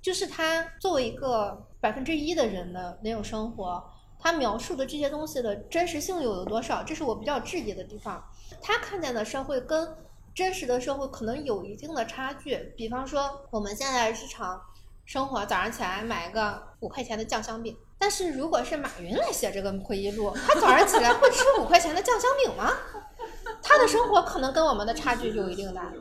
[0.00, 3.82] 就是他作为一个百分之一的人的那种生活，
[4.18, 6.82] 他描述的这些东西的真实性又有多少？
[6.82, 8.22] 这是我比较质疑的地方。
[8.62, 9.96] 他看见的社会跟
[10.34, 12.56] 真实的社会可能有一定的差距。
[12.76, 14.60] 比方说，我们现在日常
[15.04, 22.70] 生活，早上起来买个五块钱的酱香饼，但是如果是马云来写这个回忆录，他早上起来会吃五块钱的酱香饼吗？
[23.62, 25.92] 他的生活可能跟我们的差距就有一定大。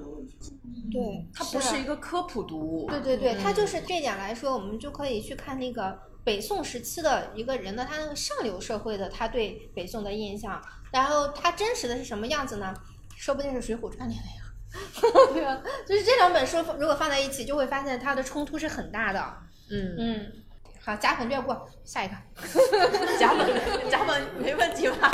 [0.92, 2.88] 对，它不是一个科普读物。
[2.90, 12.74] 对对对，它就是这点来说，我们就可以去看那个北宋时期的一个人的他那个上流社会的他对北宋的印象，然后他真实的是什么样子呢？
[13.16, 15.62] 说不定是《水浒传》里的呀？
[15.88, 19.20] 就是这两本书如果放在一起，就会发现它的冲突是很大的。
[19.72, 20.32] 嗯嗯，
[20.86, 22.16] 好，甲本略过，下一个。
[23.18, 25.10] 甲粉甲粉没问题吧？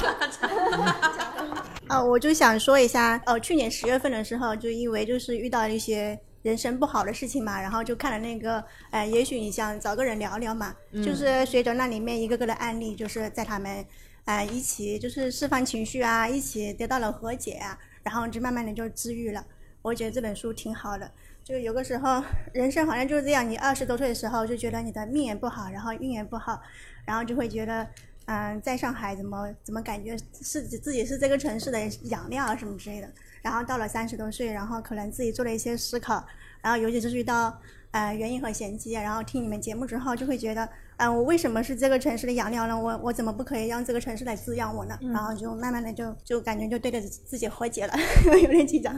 [1.87, 13.85] 呃，我就想说一下，呃，去年十月份的时候，就因为就是遇到一些人生不好的事情嘛，然后就看了那个，呃，也许你想找个人聊聊嘛，嗯就是随着那里面一个个的案例，就是在他们，
[14.25, 19.45] 呃，一起就是释放情绪啊，一起得到了和解啊，然后就慢慢的就治愈了。
[19.83, 21.09] 我觉得这本书挺好的，
[21.49, 26.61] 就有个时候人生好像就是这样，你二十多岁的时候就觉得你的命也不好，然后运也不好，
[27.05, 27.87] 然后就会觉得。
[28.31, 36.23] 嗯，在上海怎么怎么感觉是自己是这个城市的养料啊什么之类的，然后到了三十多岁，然后可能自己做了一些思考，
[36.61, 37.59] 然后尤其是遇到
[37.89, 42.79] 呃原因和玄机，然后听你们节目之后，就会觉得，嗯、我为什么是这个城市的养料呢？
[42.79, 44.95] 我我怎么不可以让这个城市来滋养我呢？
[45.11, 47.93] 然后就慢慢的就就感觉就对着自己和解了，
[48.43, 48.93] 有点紧张。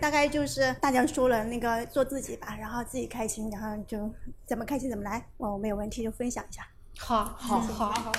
[0.00, 4.12] 大概就是大家说了那个做自己吧，然后自己开心，然后就
[4.44, 6.62] 怎么开心怎么来，我没有问题就分享一下。
[6.98, 8.12] 好，好，好，好。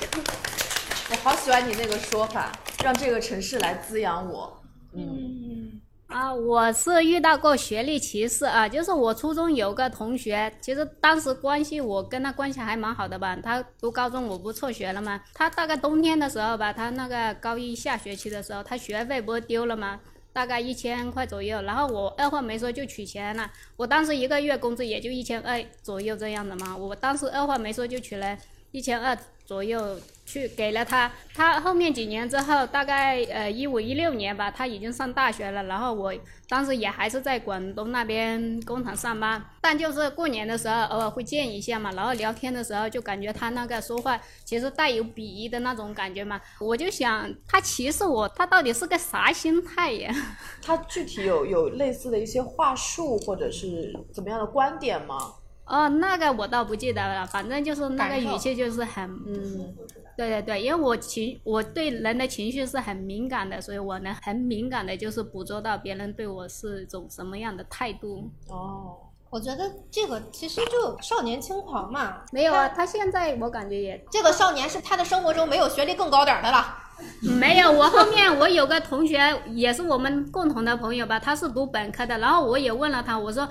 [1.11, 2.51] 我好喜欢你那个说法，
[2.83, 4.59] 让这个城市来滋养我。
[4.93, 15.21] 嗯，啊，我是遇到过学历歧视啊，就是我初中有个同学，其实当时关系我跟他关系还蛮好的吧，他读高中我不辍学了吗？
[15.33, 19.99] 他大概冬天的时候吧，他那个高一下学期的时候，他学费不是丢了吗？
[20.35, 28.37] 大概一千块左右，然后我二话没说就取钱了，我当时一个月工资也就一千二左右这样的嘛，我当时二话没说就取了
[28.71, 31.12] 一千二左右去给了他。
[31.34, 35.63] 他后面几年之后，大概呃一五一六年吧，他已经上大学了。
[35.63, 36.13] 然后我
[36.47, 41.91] 当时也还是在广东那边工厂上班，但就是过年的时候偶尔会见一下嘛。
[41.91, 46.39] 然后聊天的时候就感觉他那个说话其实带有鄙夷的那种感觉嘛。
[46.60, 50.15] 我就想他歧视我，他到底是个啥心态呀？
[50.62, 55.17] 他具体有有类似的一些话术或者是怎么样的观点吗？
[55.65, 59.75] 哦，那个我倒不记得了，反正就是那个语气就是很，嗯，
[60.15, 68.30] 对对对，因为我情我对人的情绪是很敏感的，所以我能很敏感的就是捕捉到别人对我是一种什么样的态度。
[68.47, 68.95] 哦，
[69.35, 72.21] 我觉得这个其实就少年轻狂嘛。
[72.31, 76.73] 没有啊，他现在我感觉也这个少年是他的生活中没有学历更高点儿的了。
[77.21, 83.45] 没有，我后面我有个同学也是我们共同的朋友吧，他是读本科的，然后我也问了他，我说，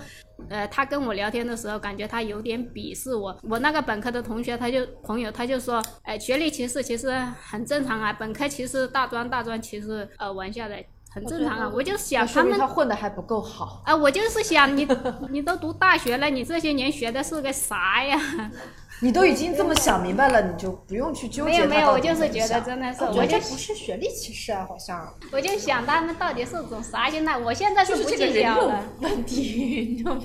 [0.48, 7.10] 呃，他跟我聊天的时候感觉他有点鄙视我，我那个本科的同学他就朋友他就说，哎、学历歧视其实
[7.46, 10.82] 很正常啊，本科歧视大专，大专歧视呃玩笑的。
[11.14, 13.80] 很正常啊，我就想他们他混的还不够好。
[13.84, 14.86] 啊，我就是想你，
[15.30, 18.18] 你都读大学了，你这些年学的是个啥呀？
[19.00, 25.14] 你都已经这么想明白了，你就不用去纠结没有没有，我就是觉得真的是，我觉得我就这不是学历歧视啊，好像。
[25.30, 27.38] 我就想他们到底是种啥心态？
[27.38, 28.84] 我现在是不计较了。
[29.00, 30.22] 问题， 你知道吗？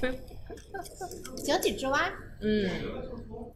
[1.43, 1.99] 井底之蛙。
[2.41, 2.69] 嗯。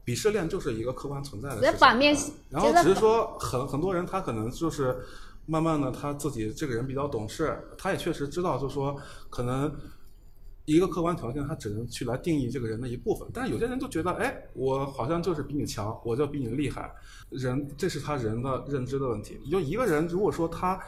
[0.06, 1.72] 鄙视链就是一个客观存在的只事情。
[1.72, 2.15] 是反面
[2.50, 4.98] 然后只是说很很多人他可能就是
[5.45, 8.95] 慢慢的他自己这个人比较懂事，他也确实知道就是说
[9.29, 9.73] 可能
[10.65, 16.91] 一个客观条件他只能去来定义这个人的一部分，但是有些人就觉得哎我好像就是比你强，我就比你厉害，
[17.29, 19.39] 人这是他人的认知的问题。
[19.49, 20.79] 就一个人如果说他。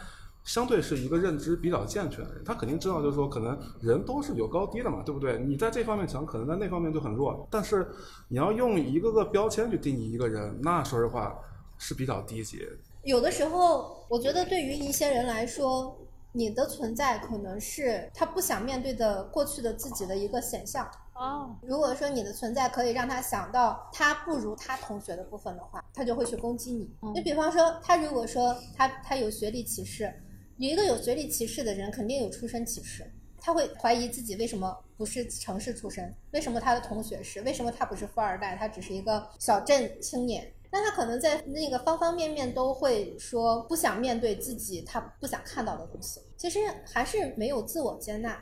[0.46, 5.40] 相对是一个认知比较健全的人，他肯定知道，就是说，可能人都是有高低的嘛，对不对？
[5.40, 7.48] 你在这方面强，可能在那方面就很弱。
[7.50, 7.88] 但是
[8.28, 11.36] 你要用一个个标签去定义一个人，那说实话
[11.80, 12.64] 是比较低级。
[13.06, 15.96] 有的时候，我觉得对于一些人来说，
[16.32, 20.90] 你的存在可能是他不想面对的过去的自己的一个显象。
[21.14, 26.90] 哦，如果说你的存在可以让他想到他不如他同学的部分的话，他就会去攻击你。
[27.04, 30.12] 嗯就比方说，他如果说他他有学历歧视，
[30.58, 33.06] 有一个有学历歧视的人肯定有出身歧视，
[33.40, 40.52] 他会怀疑自己为什么不是城市出身，为什么他的同学是，为什么他不是富二代，他只是一个小镇青年。
[40.76, 48.38] 但他可能在那个方方面面都会说不想面对自己他不想看到的东西，其实还是没有自我接纳。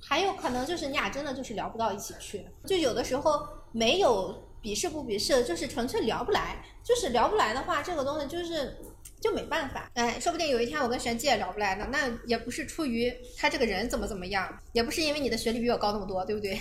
[0.00, 6.56] 还有可能就是你俩真的就是聊不到一起去，就有的时候没有鄙视不鄙视，就是纯粹聊不来。
[6.82, 8.76] 就是聊不来的话，这个东西就是
[9.20, 9.88] 就没办法。
[9.94, 16.60] 哎，说不定有一天我跟璇玑也聊不来呢，那也不是出于他这个人怎么怎么样，也不是因为你的学历比我高那么多，对不对？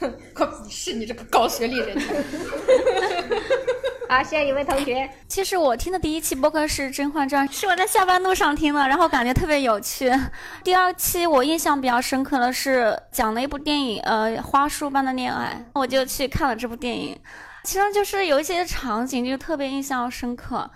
[0.00, 1.96] 我鄙视你这个高学历人
[4.12, 5.08] 好，下一位同学。
[5.26, 10.12] 其实我听的第一期播客是《甄嬛传》，是我在下班路上听的，然后感觉特别有趣。
[10.62, 17.18] 第二期我印象比较深刻的是讲了一部电影，呃，《花束般的恋爱》，我就去看了这部电影。
[17.64, 20.70] 其中就是有一些场景就特别印象深刻，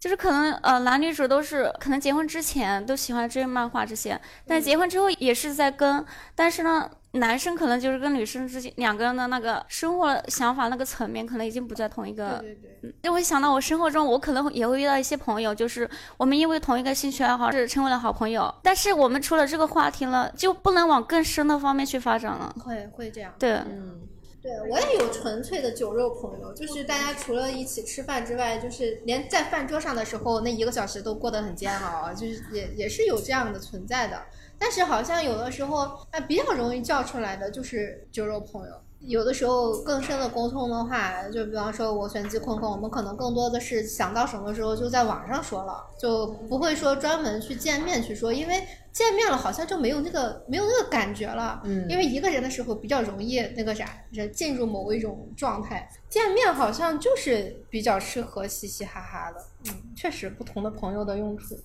[0.00, 6.02] 就是可能呃男女主都是可能结婚之前都喜欢追漫画这些，但结婚之后也是在跟，
[6.34, 6.88] 但是呢。
[7.18, 12.38] 男生可能就是跟女生之间两个人的那个生活想法那个层面，可能已经不在同一个。
[12.38, 22.54] 对对对，就会想到我生活中，我可能也会遇到一些朋友，就是我们因为同一个兴趣爱好是成为了好朋友，但是我们除了这个话题了，就不能往更深的方面去发展了。
[22.64, 23.32] 会会这样。
[23.38, 24.00] 对，嗯，
[24.40, 34.22] 对我也有纯粹的酒肉朋友，就是大家除了一起吃饭之外，就是连在饭桌上的时候那一个小时都过得很煎熬，就是也也是有这样的存在的。
[34.58, 38.74] 但是好像有的时候，哎，比较容易叫出来的就是酒肉朋友。
[39.00, 51.62] 有的时候更深的沟通的话，就比方说我选季坤坤，我们可能更多的是想到什么时候就在网上说了，就不会说专门去见面去说，因为见面了好像就没有那个没有那个感觉了。
[51.64, 59.40] 嗯因为一个人的时候比较容易那个啥，人进入某一种状态，见面好像就是比较适合嘻嘻哈哈的。
[59.68, 61.56] 嗯，确实不同的朋友的用处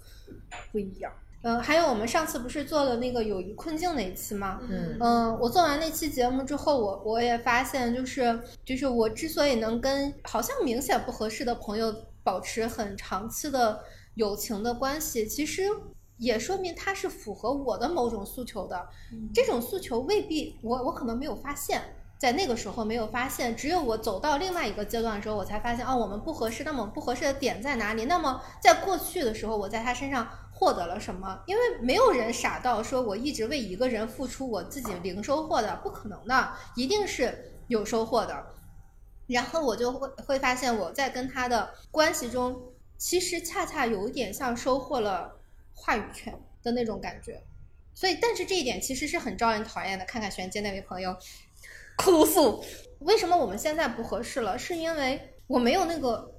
[0.71, 1.11] 不一样。
[1.43, 4.59] 嗯，还有我们上次不是做了那个友谊困境那一期吗？
[4.69, 13.79] 嗯嗯，我做完那期节目之后，我我也发现，就是就是我之所以能跟好像明显不合适的朋友保持很长期的
[14.15, 15.63] 友情的关系，其实
[16.17, 18.87] 也说明他是符合我的某种诉求的。
[19.33, 21.81] 这种诉求未必我我可能没有发现。
[22.19, 26.63] 在那个时候没有发现，只有我走到另外一个阶段的时候，我才发现哦，我们不合适。
[26.63, 28.05] 那么不合适的点在哪里？
[28.05, 31.41] 那么在过去的时候，我在他身上获得了什么？
[31.47, 38.45] 因为没有人傻到说我一直为一个人付出，我自己零收获的，不可能的，一定是有收获的。
[39.27, 42.61] 然后我就会会发现我在跟他的关系中，
[42.97, 45.37] 其实恰恰有点像收获了
[45.73, 47.41] 话语权的那种感觉。
[47.95, 50.05] 所以，但是这一点其实是很招人讨厌的。
[50.05, 51.15] 看看玄阶那位朋友
[51.97, 52.63] 哭诉，
[52.99, 54.57] 为什么我们现在不合适了？
[54.57, 56.32] 是因为我没有那个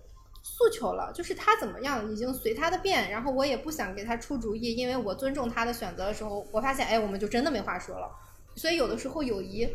[0.47, 8.11] 诉求了，就是他怎么样已经随他的便，然后我也不想给他出主意，因为我尊重他的选择的时候，我发现哎，我们就真的没话说了。
[8.55, 9.66] 所以有的时候友谊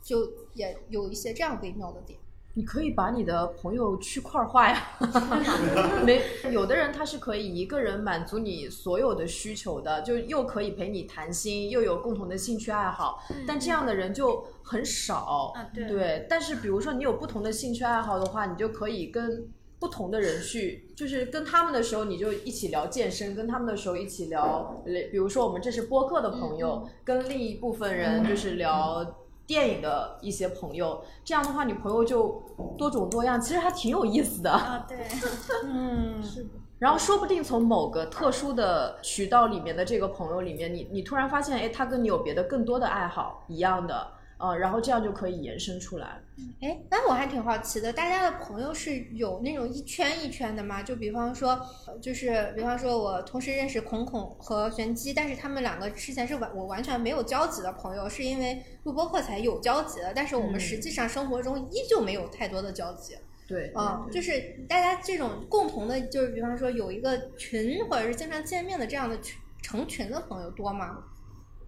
[0.00, 2.16] 就也有一些这样微妙的点。
[2.54, 4.88] 你可以把你的朋友区块化呀，
[6.04, 15.52] 没有的人他是可以一个人满足你所有的需求的，就又可以陪你谈心，又有共同的兴趣爱好，但这样的人就很少。
[15.72, 19.48] 对，但是比如说你有不同的兴趣爱好的话，你就可以跟
[19.78, 29.04] 不同的人去，就是跟他们的时候你就一起聊健身，跟他们的时候一起聊，比如说我们这是播客的朋友，跟另一部分人就是聊。
[29.48, 32.42] 电影的一些朋友，这样的话，你朋友就
[32.76, 34.50] 多种多样，其实还挺有意思的。
[34.50, 34.98] 啊，对，
[35.64, 36.50] 嗯，是的。
[36.78, 44.06] 然后说不定从某个特殊的渠道里面的这个朋友里面，你你突然发现，哎，他跟你有别的更多的爱好一样的。
[44.38, 46.20] 呃，然后这样就可以延伸出来。
[46.60, 50.82] 哎，那我还挺好奇的，大家的朋友是有那种一圈一圈的吗？
[50.82, 51.60] 就比方说，
[52.00, 63.16] 就是比方说我同时认识孔孔和玄机，但是他们两个之前是完我完全没有交集的朋友，是因为录播课才有交集的，但是我们实际上生活中依旧没有太多的交集。
[63.48, 71.02] 对，啊，就是大家这种共同的，就是比方说有一个群或者是经常见面的这样的群成群的朋友多吗？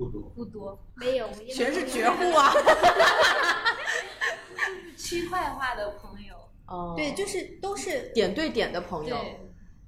[0.00, 2.50] 不多，不多，没有，全是绝户啊！
[4.96, 6.34] 区块化的朋友，
[6.66, 9.18] 哦，对，就是都是点对点的朋友。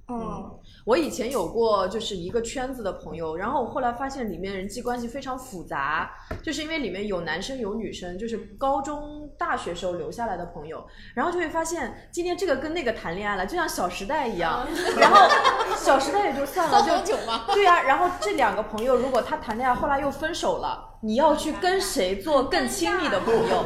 [0.08, 6.10] 嗯，我以前有过就是一个圈子的朋友，然后我后来发现里面人际关系非常复杂，
[6.42, 14.66] 就是因为里面有男生有女生，就是高中、大学时候留下来的朋友，然后就会发现今天这个跟那个谈恋爱了，就像《小时代》一样，
[14.98, 15.28] 然后
[15.76, 17.16] 《小时代》也就算了，就
[17.54, 20.88] 对呀，然后这两个朋友如果他谈恋爱后来又分手了。
[21.04, 23.64] 你要去跟谁做更亲密的朋友？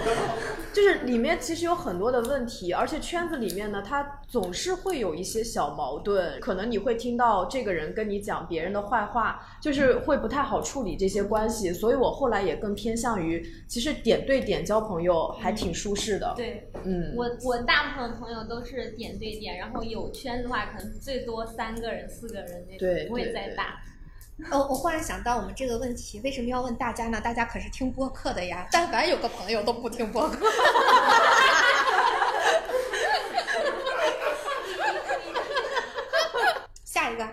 [0.72, 11.70] 就是里面其实有很多的问题，而且圈子里面呢，它总是会有一些小矛盾，可能你会听到这个人跟你讲别人的坏话，就是会不太好处理这些关系。
[11.74, 16.32] 所以我后来也更偏向于，其实点对点交朋友还挺舒适的。
[16.34, 23.82] 对，嗯，我我大部分朋友都是点对点，然后有圈的话，可能最多三个人、四个人那种，不会再大。
[24.50, 27.20] 哦，我忽然想到，我们这个问题为什么要问大家呢？
[27.22, 30.46] 大家可是听播客的呀，但凡有个朋友都不听播客。
[36.84, 37.26] 下一个，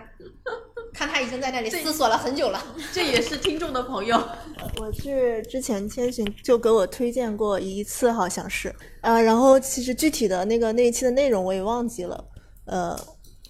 [0.92, 2.62] 看他已经在那里思索了很久了。
[2.92, 4.16] 这也是听众的朋友。
[4.80, 12.24] 我是之前千寻就给我推荐过一次，好像是啊，然后其实具体的那个那一期的内容我也忘记了，
[12.66, 12.98] 呃。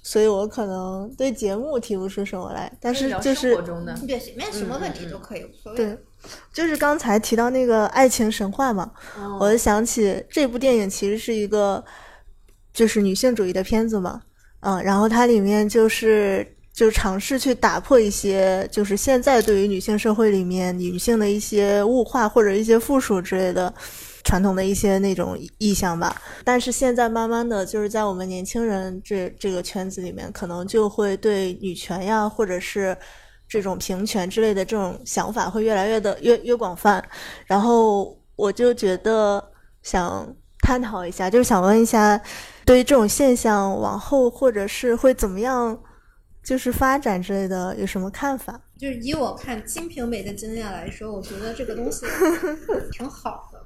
[0.07, 3.57] 所以我可能对节目提不出什么来，但是就是
[4.07, 5.79] 对随便什么问题都可以，无所谓。
[5.79, 5.99] 对，
[6.53, 8.93] 就是刚才提到那个爱情神话嘛，
[9.41, 11.83] 我就想起这部电影其实是一个
[12.75, 14.20] 就是女性主义的片子嘛，
[14.61, 23.72] 嗯，然后它里面就是就尝试去打破一些就是现在对于女性社会里面女性的一些物化或者一些附属之类的。
[24.27, 32.97] 传统的一些那种意象吧，但是现在慢慢的就是在我们年轻人这这个圈子里面，可能就会对女权呀，或者是
[33.47, 37.05] 这种平权之类的这种想法会越来越的越越广泛。
[37.45, 39.47] 然后我就觉得
[39.83, 40.27] 想
[40.61, 42.18] 探讨一下，就是想问一下，
[42.64, 45.79] 对于这种现象往后或者是会怎么样，
[46.45, 48.61] 就是发展之类的，有什么看法？
[48.78, 52.05] 就是以我看《金瓶梅》的经验来说，我觉得这个东西
[52.92, 53.64] 挺好的。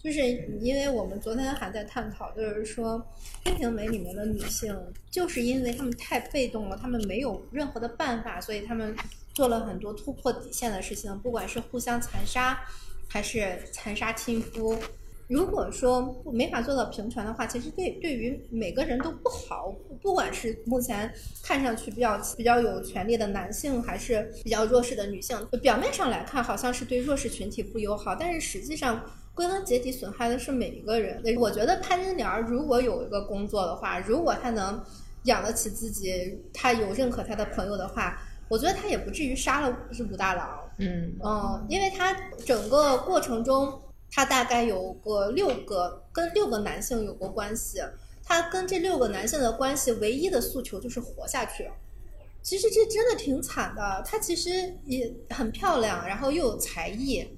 [0.00, 0.20] 就是
[0.60, 2.98] 因为我们昨天还在探讨，就是说
[3.44, 4.76] 《金瓶梅》里面的女性，
[5.10, 8.94] 就是因为她们太被动了，她们没有任何的办法，所以她们
[9.34, 12.60] 做了很多突破底线的事情，不管是互相残杀，
[13.08, 14.76] 还是残杀亲夫。
[15.28, 21.12] 如果说没法做到平权的话，其实对对于每个人都不好，不管是目前
[21.42, 29.00] 看上去比较比较有权利的男性，还是比较弱势的女性，表面上来看好像是对弱势群体不友好，但是实际上。
[29.34, 31.22] 归根结底，损害的是每一个人。
[31.38, 34.82] 我觉得潘金莲如果有一个工作的话，如果她能
[35.26, 40.68] 养得起自己，她有认可她的朋友的话，我觉得她也不至于杀了是武大郎。
[40.78, 42.12] 嗯嗯，因为她
[42.44, 43.80] 整个过程中，
[44.10, 47.80] 她大概有过六个跟六个男性有过关系，
[48.24, 51.70] 她跟这六个男性的关系唯一的诉求就是活下去。
[52.42, 54.02] 其实这真的挺惨的。
[54.06, 57.28] 她其实也很漂亮，然后又有才艺。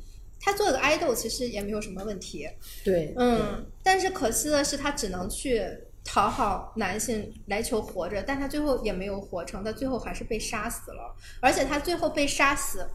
[0.43, 2.49] 他做个爱豆其实也没有什么问题。
[2.83, 5.62] 对，嗯，但是可惜的是，他只能去
[6.03, 11.14] 讨好男性来求活着，但他最后也没有活成，他最后还是被杀死了。
[11.41, 12.89] 而且他最后被杀死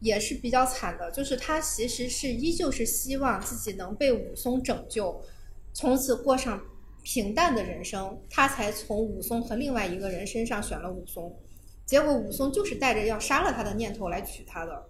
[0.00, 5.22] 也是比较惨的，就是他其实是依旧是希望自己能被武松拯救，
[5.72, 6.62] 从此过上
[7.02, 11.34] 平淡的人生，他才从武松和另外一个人身上选了武松。
[11.86, 14.84] 结果武松就是带着要杀了他的念头来娶她的，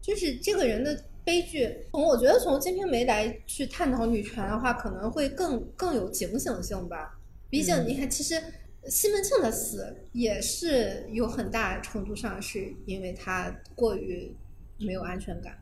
[0.00, 1.76] 就是这个人的悲剧。
[1.90, 7.18] 从我觉得从《金瓶梅》来去探讨女权的话，可能会更更有警醒性吧。
[7.50, 8.40] 毕竟你看，其实
[8.88, 14.34] 西门庆的死也是有很大程度上是因为他过于
[14.78, 15.58] 没有安全感，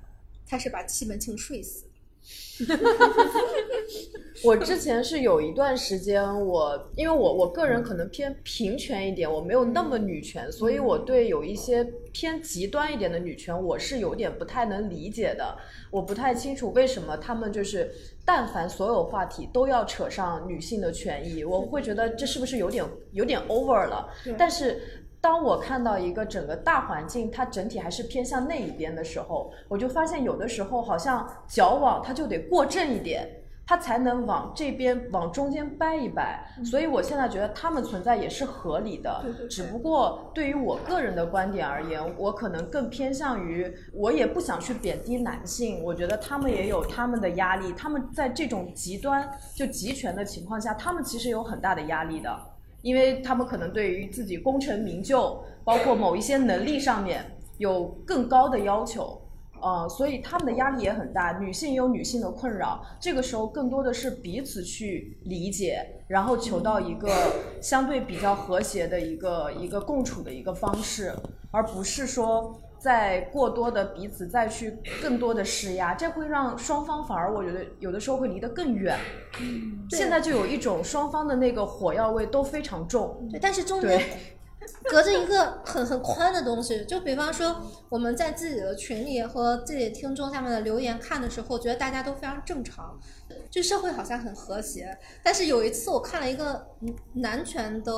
[0.47, 1.86] 他是把西门庆睡死。
[4.43, 15.57] 我之前是有一段时间，我因为我我个人可能偏平权一点，我没有那么女权，所以我对有一些偏极端一点的女权，我是有点不太能理解的。
[15.91, 17.91] 我不太清楚为什么他们就是
[18.25, 24.09] 但凡所有话题都要扯上女性的权益，我会觉得这是不是有点有点 over 了？
[24.39, 24.81] 但是。
[25.27, 33.29] 当我看到一个整个大环境，它整体还是偏向那一边的时候，我就发现有的时候好像矫枉它就得过正一点，
[33.67, 36.47] 它才能往这边往中间掰一掰。
[36.65, 52.31] 所以我现在觉得他们存在也是合理的，只不过对于我个人的观点而言，我可能更偏向于，我也不想去贬低男性，我觉得他们也有他们的压力，他们在这种极端就集权的情况下，他们其实有很大的压力的。
[52.87, 59.21] 因为他们可能对于自己功成名就，包括某一些能力上面有更高的要求，
[59.61, 61.37] 呃，所以他们的压力也很大。
[61.41, 67.11] 女性也有女性的困扰，这个时候更多的是彼此去理解，然后求到一个
[67.61, 71.13] 相对比较和谐的一个一个共处的一个方式，
[71.51, 72.57] 而不是说。
[72.87, 78.97] 在过多的彼此再去更多的施压，这会让双方反而我觉得有的时候会离得更远。
[79.91, 83.29] 现在就有一种双方的那个火药味都非常重。
[83.33, 84.01] 对，但是中间
[84.85, 92.97] 隔着一个很很宽的东西，就比方说我们在自己的群里和自己听众下面的留言看的时候，觉得大家都非常正常。
[93.51, 96.67] 就社会好像很和谐，但是有一次我看了一个
[97.15, 97.93] 男权的，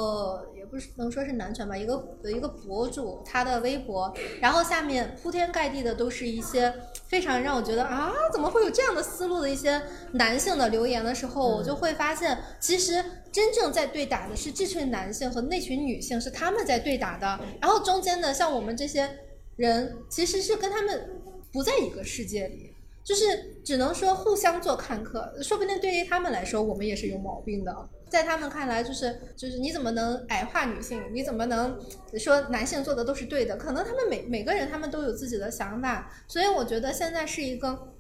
[0.54, 6.72] 也不是能说是男权吧，一个一个博主他的微博，然后下面铺天盖地的都是一些
[7.06, 9.80] 非常让我觉得啊，怎么会有这样的思路的一些
[10.12, 19.08] 男性的留言的时候，我就会发现，其实真正在对打的是这群男性和那群女性，是他们在对打的，然后中间的像我们这些
[19.56, 21.20] 人，其实是跟他们
[21.52, 22.74] 不在一个世界里。
[23.04, 23.24] 就是
[23.64, 27.74] 只能说互相做看客，说不定对于他们来说，我们也是有毛病的。
[28.08, 31.02] 在他们看来，就是就是你怎么能矮化女性？
[31.12, 31.78] 你怎么能
[32.18, 33.56] 说男性做的都是对的？
[33.56, 37.94] 可能他们每每个人他们都有自己的想法，所以我觉得现在是一个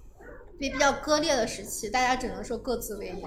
[0.58, 3.22] 比比较割裂的时期，大家只能说各自为营。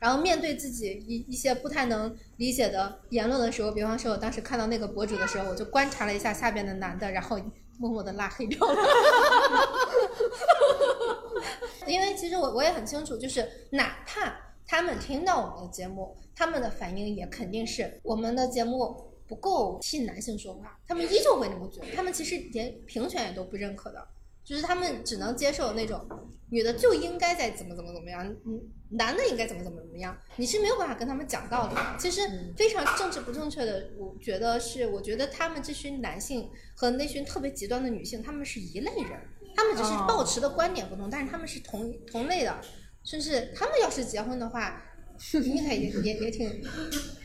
[0.00, 7.40] 然后面对自己一一些不太能理解的言论的时候，比方说我当时看到那个博主的时候，我就观察了一下下边的男的，然后。
[7.80, 8.74] 默默的拉黑掉了，
[11.86, 14.34] 因为其实我我也很清楚，就是哪怕
[14.68, 18.94] 他们听到我们的节目，他们的反应也肯定是我们的节目
[19.26, 24.08] 不够替男性说话，他们依旧会那么觉得，他们其实连平权也都不认可的。
[24.44, 26.08] 就是他们只能接受那种
[26.48, 28.58] 女的就应该在怎么怎么怎么样，嗯，
[28.92, 31.74] 男的应该怎么怎么怎么样，你是没有办法跟他们讲道理。
[31.98, 32.22] 其实
[32.56, 39.20] 非常政治不正确的，我觉得是，我觉得他们这群男性和那群特别极端的女性，他们是一类人，
[39.54, 42.58] 他们只是抱持的观点不同，但是他们是同同类的，
[43.08, 44.82] 甚至他们要是结婚的话，
[45.32, 46.62] 应该也也也挺。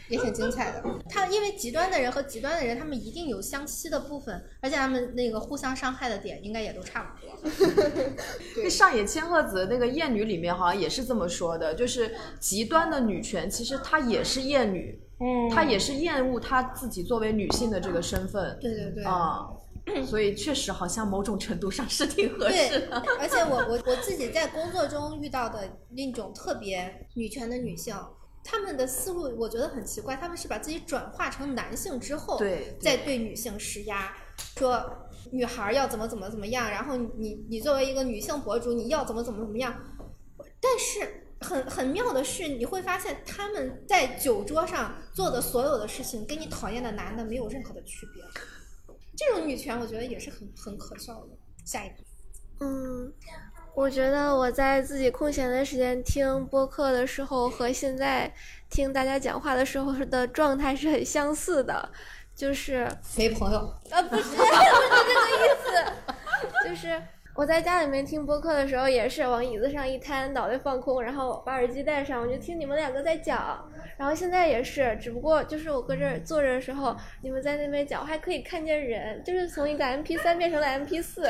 [0.10, 0.84] 也挺精彩的。
[1.10, 7.40] 他因为极端的人和极端的人，他们一定有相吸的部分，而且他们那个互相伤害的点应该也都差不多。
[8.62, 18.60] 那，上野千鹤子那个厌女里面好像也是这么说的，就是极端的女权其实她也是厌女，嗯，她也是厌恶她自己作为女性的这个身份。
[18.62, 19.04] 对对对。
[19.06, 19.48] 啊，
[20.06, 23.04] 所以确实好像某种程度上是挺合适的。
[23.20, 27.96] 而且我 我我自己在工作中遇到的那种特别女权的女性。
[28.46, 34.14] 他们的思路我觉得很奇怪，他们是把自己转化成男性之后，对再对女性施压，
[34.58, 34.84] 说
[35.32, 39.74] 女孩要怎么怎么怎么样，然后你你作为一个女性博主，你要怎么怎么怎么样。
[40.60, 48.22] 但是很很妙的是，你会发现他们在酒桌上做的所有的事情，跟你讨厌的男的没有任何的区别。
[49.16, 51.30] 这种女权，我觉得也是很很可笑的。
[51.66, 51.96] 下一个，
[52.60, 53.14] 嗯。
[53.76, 58.32] 我觉得我在自己空闲的时间听播客的时候，和现在
[58.70, 61.92] 听大家讲话的时候的状态是很相似的，
[62.36, 62.88] 就是
[63.18, 63.58] 没朋友
[63.90, 64.52] 啊，不是 不是
[65.08, 67.02] 这个意思，就是
[67.36, 73.68] 我在家里面听播客的时候，也是往椅子上一瘫，脑袋放空，然后把耳机戴上，我就听你们两个在讲。
[73.98, 81.22] 然后现在也是，只不过就是我搁这儿坐着的时候，你们在那边讲，我还可以看见人，就是从一个 M P 三变成了 M P 四。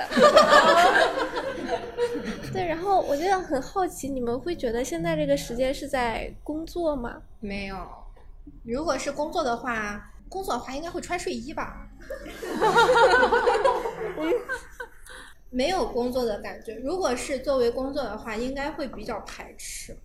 [2.51, 7.21] 对，然后我就很好奇，你们会觉得现在这个时间是在工作吗？
[7.39, 7.77] 没有，
[8.65, 11.87] 如果是工作的话，工作的话应该会穿睡衣吧。
[15.53, 16.73] 没有工作的感觉。
[16.75, 19.95] 如果是作为工作的话，应该会比较排斥。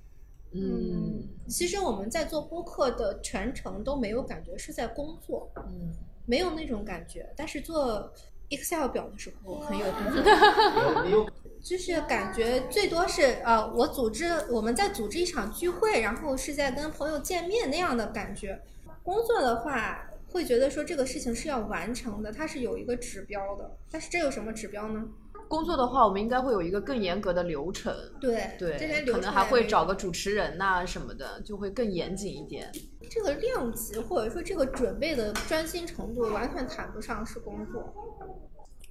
[0.53, 5.93] 嗯，其实我们在做播客的全程都没有感觉是在工作，嗯，
[6.27, 7.29] 没有那种感觉。
[7.35, 8.13] 但是做
[8.51, 11.31] Excel 表的时候很有工作，
[11.63, 18.61] 就是感觉最多是呃，我组织我们在组织一场聚会，然后是在跟朋友见面那样的感觉。
[19.03, 23.71] 工作的话，会觉得说这个事情是要完成的，它是有一个指标的。
[23.91, 25.05] 但是这有什么指标呢？
[25.49, 27.93] 工作的话，我们应该会有一个更严格的流程。
[28.21, 32.71] 对对，这些流程可能还会找个主持人呐、什么的，就会更严谨一点。
[33.11, 37.93] 这个量级或者说这个准备的专心程度，完全谈不上是工作。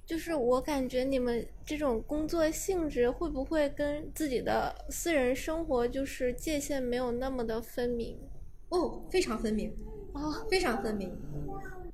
[0.04, 8.18] 就是我感觉你们这种工作性质会不会跟自己的私人生活就是界限没有那么的分明？
[8.70, 9.72] 哦，非常分明，
[10.14, 11.16] 哦，非常分明。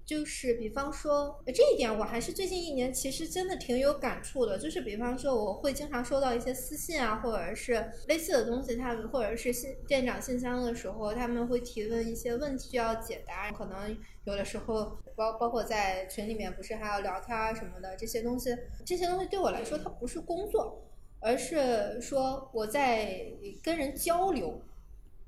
[0.07, 4.59] 就是比方说，这一点我还是最近一年其实真的挺有感触的。
[4.59, 20.83] 就是比方说，我会经常收到一些私信啊，或者是类似的东西，他们或者是信店长信箱的时候，他们会提问一些问题要解答，可能有的时候包包括在群里面不是还要聊天啊什么的这些东西，这些东西对我来说它不是工作，
[21.21, 23.25] 而是说我在
[23.63, 24.61] 跟人交流。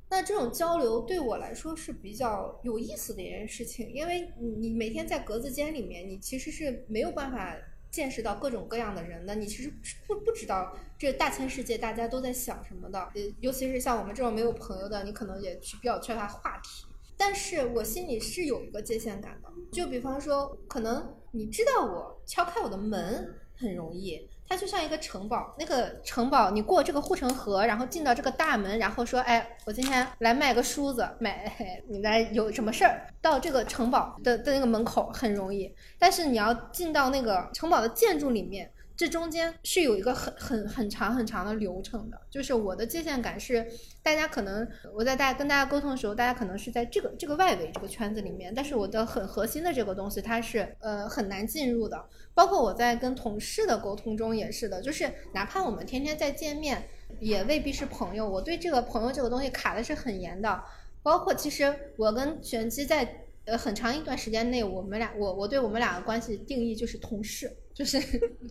[0.08, 7.56] 那这种交流对我来说是比较有意思的一件事情，因为你你每天在格子间里面，你其实是没有办法
[7.90, 9.72] 见识到各种各样的人的，你其实
[10.06, 16.86] 不不知道这大千世界大家都在想什么的，呃，尤其是像我们这种没有朋友的，你可能也去比较缺乏话题。
[17.16, 24.28] 但是我心里是有一个界限感的，就比方说，可能你知道我敲开我的门很容易。
[24.48, 31.52] 它就像一个城堡，那个城堡，你过这个护城河，然后进到这个大门，然后说，哎，我今天来卖个梳子，买
[31.88, 33.06] 你来有什么事儿？
[33.20, 42.18] 到这个城堡的的那个门口很容易，但是你要进到那个城堡的建筑里面，这中间是有一个很很很长很长的流程的。
[42.30, 43.66] 就是我的界限感是，
[44.02, 52.02] 大家可能我在大家跟大家沟通的时候，大家可能是在这个这个外围这个圈子里面，但是我的很核心的这个东西，它是呃很难进入的。
[52.34, 56.88] 包括我在跟同事的沟通中也是的，就是哪怕我们天天在见面，
[57.20, 58.28] 也未必是朋友。
[58.28, 60.62] 我对这个朋友这个东西卡的是很严的。
[61.02, 67.98] 包括其实我跟玄机在呃很长一段时间内，我们俩我我对我们俩的关系定义就是同事，就是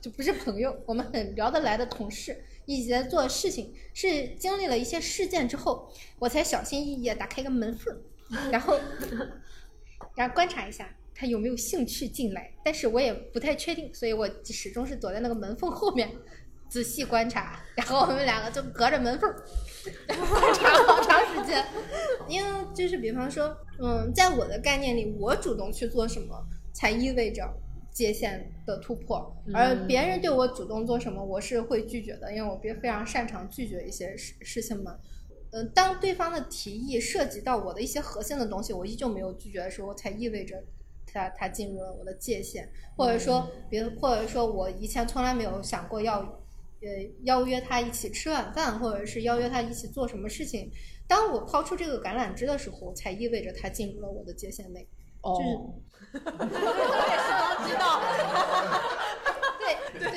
[0.02, 3.74] 就不是朋友，我们很聊得来的同事，一起在做事情。
[3.94, 5.88] 是经历了一些事件之后，
[6.18, 7.96] 我才小心翼翼的打开一个门缝，
[8.52, 8.80] 然后
[10.16, 10.98] 然后观察一下。
[11.18, 12.52] 他有没有兴趣进来？
[12.62, 16.12] 但是我也不太确定，所以我始终是躲在那个门缝后面，
[16.70, 17.60] 仔细观察。
[17.76, 19.30] 然后我们两个就隔着门缝
[20.08, 21.66] 观察了好长时间。
[22.28, 26.36] 因为就是比方说，嗯，在我的概念里，我主动去做什么，
[26.74, 27.44] 才意味着
[27.92, 29.36] 界限的突破。
[29.54, 34.98] 而别人对我主动做什么，我是会拒绝的，因为我别非常擅长拒绝一些事事情嘛。
[35.52, 40.64] 嗯，当对方的提议涉及到我的一些核心的东西，我依旧没有拒绝的时候，才意味着。
[41.14, 46.44] 他他进入了我的界限，或者说别，或者说我以前从来没有想过要，
[46.86, 50.72] 呃，邀约他一起吃晚饭，或者是邀约他一起做什么事情。
[51.08, 54.88] 当我抛出这个橄榄枝的时候，才意味着他进入了我的界限内。
[55.22, 55.34] 哦，
[56.14, 56.20] 我
[57.10, 58.02] 也是都知道。
[59.60, 60.12] 对对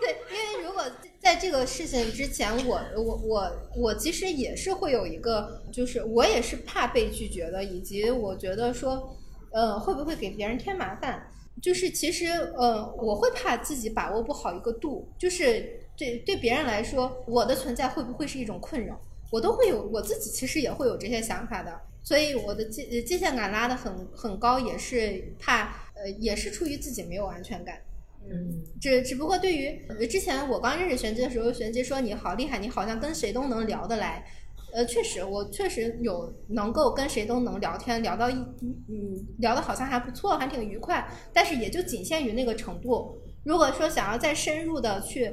[0.00, 0.82] 对，因为如果
[1.20, 9.16] 在这个事情之前，我我我我其实也是会有一个，就是我也是怕被拒绝的，以及我觉得说。
[9.52, 11.30] 呃，会不会给别人添麻烦？
[11.62, 12.26] 就是其实，
[12.58, 19.00] 呃，我会怕自己把握不好一个度，就是对对别人来说，我的存在会不会是一种困扰？
[19.32, 27.80] 我都会有，我自己其实也会有这些想法的，所以我的界界限感拉得很很高，也是怕，呃，也是出于自己没有安全感。
[28.28, 34.24] 嗯，只只不过对于之前我刚认识玄机的时候，玄机说你好厉害，你好像跟谁都能聊得来。
[34.72, 43.16] 呃，确实，我确实有能够跟谁都能聊天，聊到一嗯，聊得好像还不错，还挺愉快，但是也就仅限于那个程度。
[43.44, 45.32] 如果说想要再深入的去，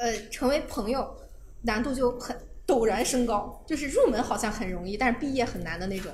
[0.00, 1.14] 呃，成为朋友，
[1.62, 2.36] 难度就很
[2.66, 3.62] 陡然升高。
[3.66, 6.10] 就是入门好像很容易，但是毕业很难的那种。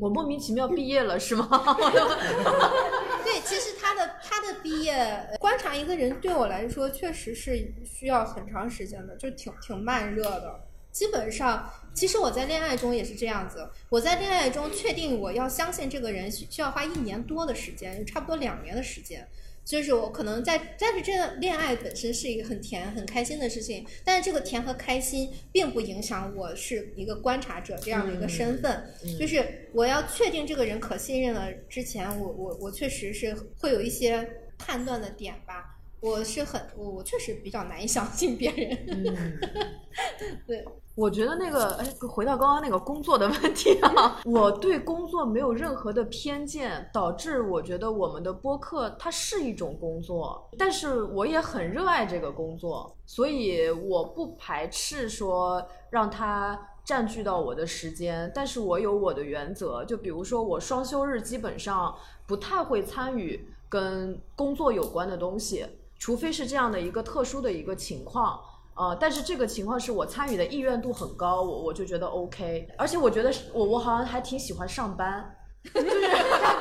[0.00, 1.46] 我莫名其妙毕业了是吗？
[3.24, 10.60] 对，其实他的他的毕业，呃观察一个人对我来说确实是需要很长时间的，就挺挺慢热的。
[10.90, 13.66] 基本上，其实我在恋爱中也是这样子。
[13.88, 19.26] 我在恋爱中确定我要相信这个人需需要花一年多的时间，差不多两年的时间。
[19.64, 28.84] 就是我可能在，但是这个恋爱本身是一个很甜、很开心的事情，但是这个甜和开心并不影响我是一个观察者这样的一个身份。
[29.04, 35.78] 嗯就是我要确定这个人可信任了之前，我我我确实是会有一些判断的点吧。
[36.00, 38.76] 我是很我我确实比较难以相信别人。
[38.88, 39.38] 嗯
[40.44, 61.94] 对，我觉得那个，哎，回到刚刚那个工作的问题啊，我对工作没有任何的偏见，导致我觉得我们的播客它是一种工作，但是我也很热爱这个工作，所以我不排斥说让它占据到我的时间，但是我有我的原则，就比如说我双休日基本上
[62.26, 65.64] 不太会参与跟工作有关的东西，
[65.98, 68.38] 除非是这样的一个特殊的一个情况。
[68.74, 75.36] 呃，但是这个情况是我参与的意愿度很高，我我就觉得 OK，而且我觉得我我好像还挺喜欢上班，
[75.74, 75.88] 就是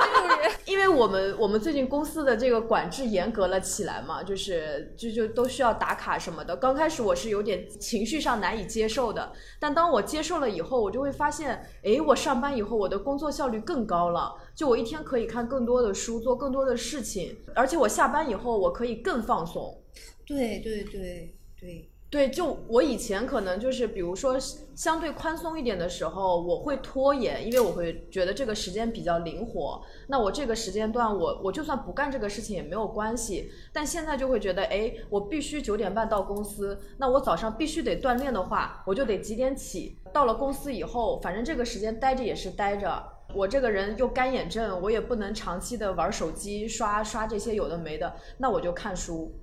[0.67, 6.55] 因为我们我们最近公司的这个管制严格了起来嘛，就是就就都需要打卡什么的。
[6.57, 19.81] 刚开始我是有点情绪上难以接受的，但当我接受了以后，我就会发现，哎，我上班以后我的工作效率更高了，就我一天可以看更多的书，做更多的事情，而且我下班以后我可以更放松。
[20.25, 21.35] 对对对对。
[21.61, 24.37] 对，对就我以前可能就是，比如说
[24.75, 29.81] 相对宽松一点的时候，我会拖延，因为我会觉得这个时间比较灵活。
[30.07, 33.49] 那我这个时间段，我我就算不干这个事情也没有关系。
[33.71, 39.97] 但现在就会觉得，哎，我必须九点半到公司，那我早上必须得锻炼的话，我就得几点起。
[40.11, 43.01] 到了公司以后，反正这个时间待着也是待着。
[43.33, 49.33] 我这个人又干眼症，我也不能长期的玩手机、刷刷这些有的没的，那我就看书。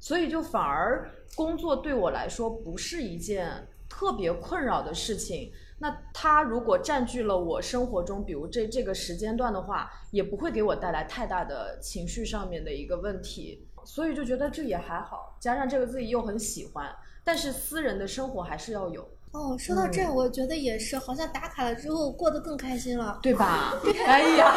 [0.00, 5.52] 所以就反而工作对我来说不是一件特别困扰的事情。
[5.78, 13.64] 那它如果占据了我生活中，比如这这个时间段的话，也不会给我带来太大的情绪上面的一个问题。
[13.84, 19.08] 所以就觉得这也还好，加上这个自己又很喜欢，但是私人的生活还是要有。
[19.32, 23.74] 哦，说到这儿，我觉得也是，好像打卡了之后过得更开心了，对吧？
[23.84, 24.52] 对，哎呀，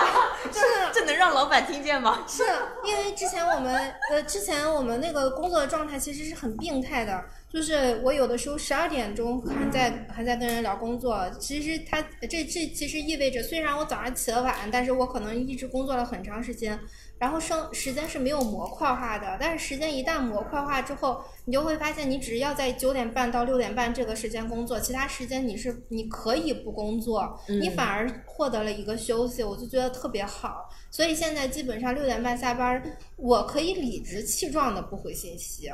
[0.52, 0.60] 是
[0.92, 2.24] 这能让老板听见吗？
[2.28, 2.42] 是
[2.84, 7.22] 因为之前我们呃，之前我们那个工作的状态其实是很病态的，
[7.52, 16.78] 就是我有的时候十二点钟还在还在跟人聊工作，其实他这这其实意味着，虽然我早上起得晚，但是我可能一直工作了很长时间。
[17.18, 30.68] 然后生时间是没有模块化的，但是时间一旦模块化之后，你就会发现，你只要在九点半到六点半这个时间工作，其他时间你是你可以不工作，你反而获得了一个休息，我就觉得特别好。
[30.90, 32.82] 所以现在基本上六点半下班，
[33.16, 35.70] 我可以理直气壮的不回信息，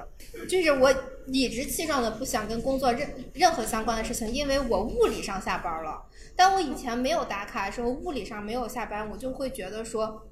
[0.48, 0.94] 就是我
[1.26, 6.02] 理直气壮的不想跟工作任任何相关的事情，因为我物理上下班了。
[6.36, 10.22] 但我以前没有打卡的时候，物理上没有下班，我就会觉得说。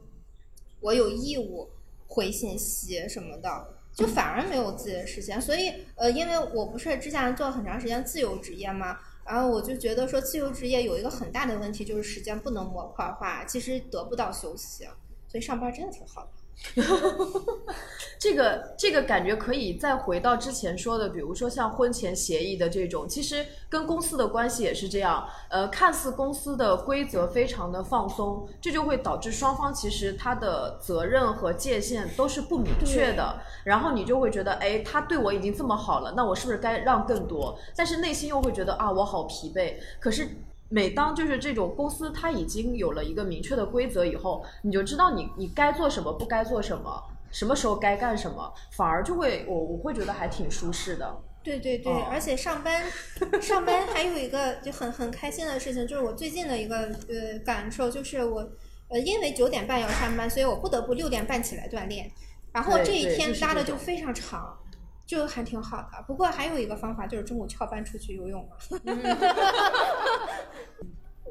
[0.81, 1.69] 我有义务
[2.07, 5.41] 回信息什么的，就反而没有自己的时间。
[5.41, 14.85] 所以，呃，因为我不是之前做了很长时间自由职业嘛，然后我就觉得说，自由职业有一个很大的问题，就是时间不能模块化，其实得不到休息。
[15.27, 16.31] 所以上班真的挺好的。
[18.19, 25.25] 这个这个感觉可以再回到之前说的，比如说像婚前协议的这种，其实跟公司的关系也是这样。
[25.51, 33.41] 呃，看似公司的规则非常的放松，这就会导致双方其实他的责任和界限都是不明确的。
[33.63, 37.57] 然后你就会觉得，哎，他对我已经这么好了，那我是不是该让更多？
[37.77, 39.75] 但是内心又会觉得啊，我好疲惫。
[40.01, 40.29] 可是。
[40.71, 51.21] 每当就是这种公司，它已经有了一个明确的规则以后，你就知道你你该做什么，不该做什么，什么时候该干什么，反而就会我我会觉得还挺舒适的。
[51.43, 52.85] 对对对，而且上班
[53.41, 58.47] 上班还有一个就很很开心的事情，就是我最近的一个呃感受，就是我
[58.89, 62.11] 呃因为九点半要上班，所以我不得不六点半起来锻炼，
[62.53, 64.59] 然后这一天拉的就非常长。
[65.07, 68.55] 就还挺好的，不过还有一个方法就是中午翘班出去游泳嘛。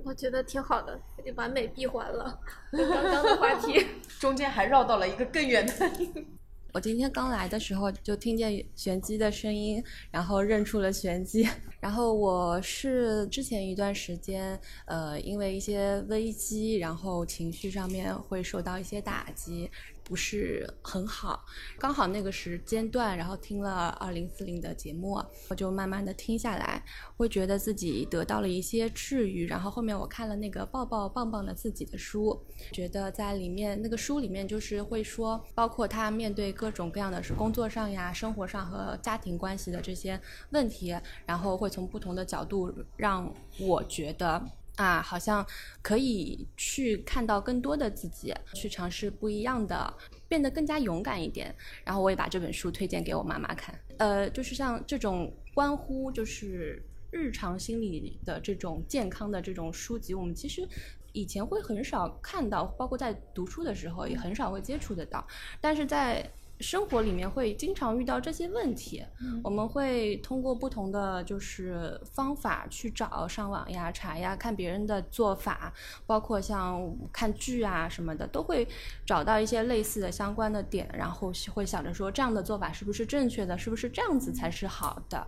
[0.08, 0.97] 我觉得挺好的，
[1.36, 2.39] 完美闭环了。
[2.72, 3.86] 刚刚的话题
[4.20, 5.74] 中间还绕到了一个更远的。
[6.74, 11.47] 我今天刚来的时候就听见玄机的声音，然后认出了玄机。
[11.80, 19.70] 然后我是之前一段时间，呃，因为一些危机，然后情绪上面会受到一些打击。
[20.08, 21.43] 不是很好。
[21.78, 26.82] 刚好那个时间段，然后听了二零四零的节目，我就慢慢的听下来，
[27.18, 29.45] 会觉得自己得到了一些治愈。
[29.47, 32.41] 然后后面我看了那个抱抱棒棒的自己的书，
[32.72, 40.18] 觉得在里面那个书里面就是会说，包括他面对各种各样的是工作上呀、生活上和家庭关系的这些
[40.51, 40.95] 问题，
[41.26, 43.30] 然后会从不同的角度让
[43.60, 44.41] 我觉得。
[44.78, 45.46] 啊，好像
[45.82, 49.94] 可以去看到更多的自己，去尝试不一样的，
[50.28, 51.54] 变得更加勇敢一点。
[51.84, 53.78] 然后我也把这本书推荐给我妈妈看。
[53.98, 60.68] 呃，就是像这种关乎就是日常心理的这种健康的这种书籍，我们其实
[61.12, 65.26] 以前会很少看到，包括在读书的时候也很少会接触得到。
[65.60, 66.24] 但是在
[66.60, 69.05] 生活里面会经常遇到这些问题，
[69.43, 75.72] 我们会通过不同的就是方法去找上网呀、查呀、看别人的做法，
[76.08, 78.68] 包括像看剧啊什么的，都会
[79.05, 85.28] 找到一些类似的相关的点，然后会想着说这样的做法是不是正确的，是不是这样子才是好的？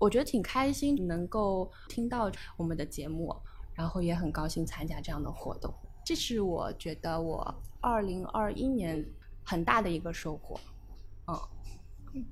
[0.00, 3.34] 我觉得挺开心能够听到我们的节目，
[3.72, 5.72] 然后也很高兴参加这样的活动，
[6.04, 9.06] 这是我觉得我二零二一年。
[9.48, 10.58] 很大的一个收获，
[11.28, 11.38] 嗯，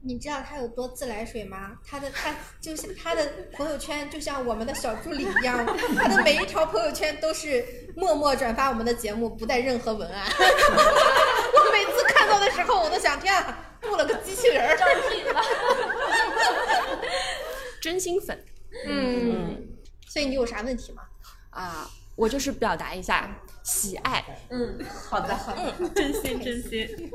[0.03, 1.79] 你知道他有多自来水吗？
[1.87, 5.65] 他的他就像他的朋友圈就像我们的小助理一样，
[5.97, 10.27] 他的每一条朋友圈都是默默转发我们的节目，不带任何文案。
[10.37, 15.41] 我每次看到的时候，我都想，天啊，雇了个机器人儿，招聘了，
[17.81, 18.45] 真心粉。
[18.89, 19.69] 嗯，
[20.09, 21.03] 所以你有啥问题吗？
[21.51, 23.31] 啊，我就是表达一下。
[23.65, 27.11] 喜爱，嗯，好的，好的，真心 真心。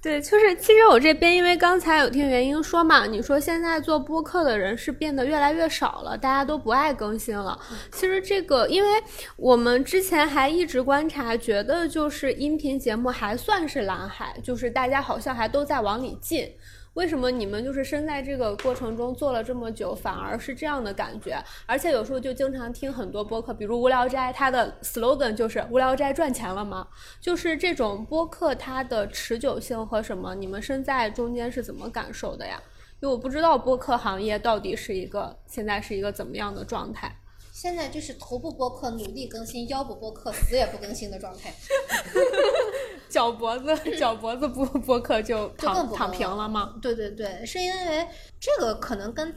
[0.00, 7.58] 对，就是其实我这边，因为刚才有听原英说嘛，你说现在做播客的人是变得越来越少了，大家都不爱更新了。
[7.90, 8.88] 其实这个，因为
[9.36, 16.54] 我们之前还一直观察，觉得就是音频节目还算是蓝海，就是大家好像还都在往里进。
[16.96, 21.38] 为什么你们就是身在这个过程中做了这么久，反而是这样的感觉？
[21.66, 26.88] 而且有时候就经常听很多播客，比如无聊斋，它的 slogan 就是“无聊斋赚钱了吗？”
[27.20, 32.58] 就是这种播客它的持久性和什么，你们身在中间是怎么感受的呀？
[33.00, 37.14] 因为我不知道播客行业到底是一个现在是一个怎么样的状态。
[37.52, 41.52] 现在就是头部播客努力更新，腰部播客死也不更新的状态。
[43.16, 46.74] 脚脖子脚脖子播播客就躺躺平了吗？
[46.82, 48.06] 对对对，是因为
[48.38, 49.34] 这个可能跟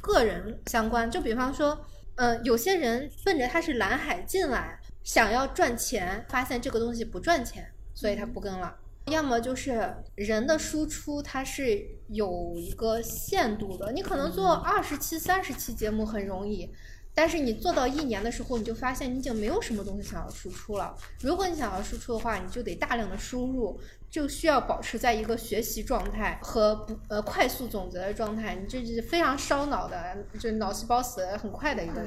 [0.00, 1.10] 个人相关。
[1.10, 1.78] 就比方说，
[2.14, 8.74] 嗯，有些人奔着他是蓝海进来，想要赚钱，发现这个东西不赚钱，所以他不跟了。
[9.08, 16.70] 要么就是人的输出它是有一个限度的，你可能做二十期、三十期节目很容易。
[17.18, 20.94] 但是你做到一年的时候，你就发现你已经没有什么东西想要输出了。
[21.20, 23.76] 如果你想要输出的话，你就得大量的输入，
[24.08, 28.54] 就需要保持在一个学习状态和不呃快速总结的状态。
[28.54, 32.06] 你这是非常烧脑的，就脑细胞死的很快的一个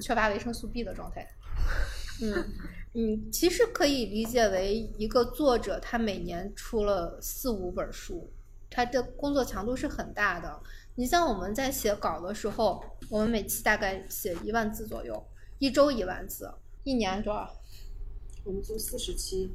[0.00, 1.26] 缺乏维生素 B 的状态。
[2.22, 2.32] 嗯
[2.94, 8.32] 嗯，其实可以理解为一个作者他每年出了四五本书，
[8.70, 10.62] 他的工作强度是很大的。
[10.96, 12.80] 你像我们在写稿的时候，
[13.10, 15.26] 我们每期大概写一万字左右，
[15.58, 16.48] 一周一万字，
[16.84, 17.52] 一年多少？
[18.44, 19.50] 我们做四十期，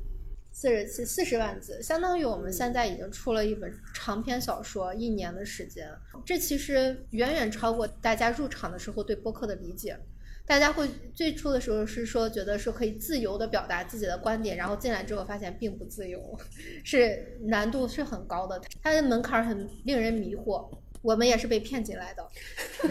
[0.51, 5.89] 四十期四十万字，相当于我们现在已经出了一本长篇小说，一年的时间，
[6.25, 9.97] 这其实远远超过大家入场的时候对播客的理解。
[10.45, 16.37] 大家会最初的时候是说觉得是可以自由的表达自己的观点，然后进来之后发现并不自由，
[16.83, 20.67] 是难度是很高的，它的门槛很令人迷惑。
[21.02, 22.28] 我们也是被骗进来的，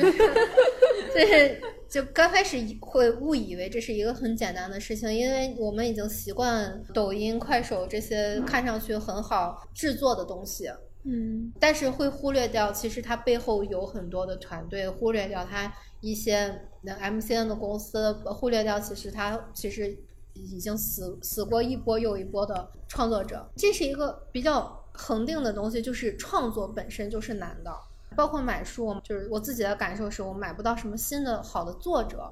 [1.14, 10.70] 就是就刚开始会误以为这是一个很简单的事情，因为我们已经习惯抖音、快手这些看上去很好制作的东西，
[11.04, 19.94] 嗯，但是会忽略掉其实它背后有很多的团队，忽略掉它一些 MCN 的公司，忽略掉其实它其实
[20.32, 27.70] 已经死死过一波又一波的创作者，这是一个比较恒定的东西，就是创作本身就是难的。
[28.18, 32.28] 包括买书，就是我自己的感受是我买不到什么新的好的作者，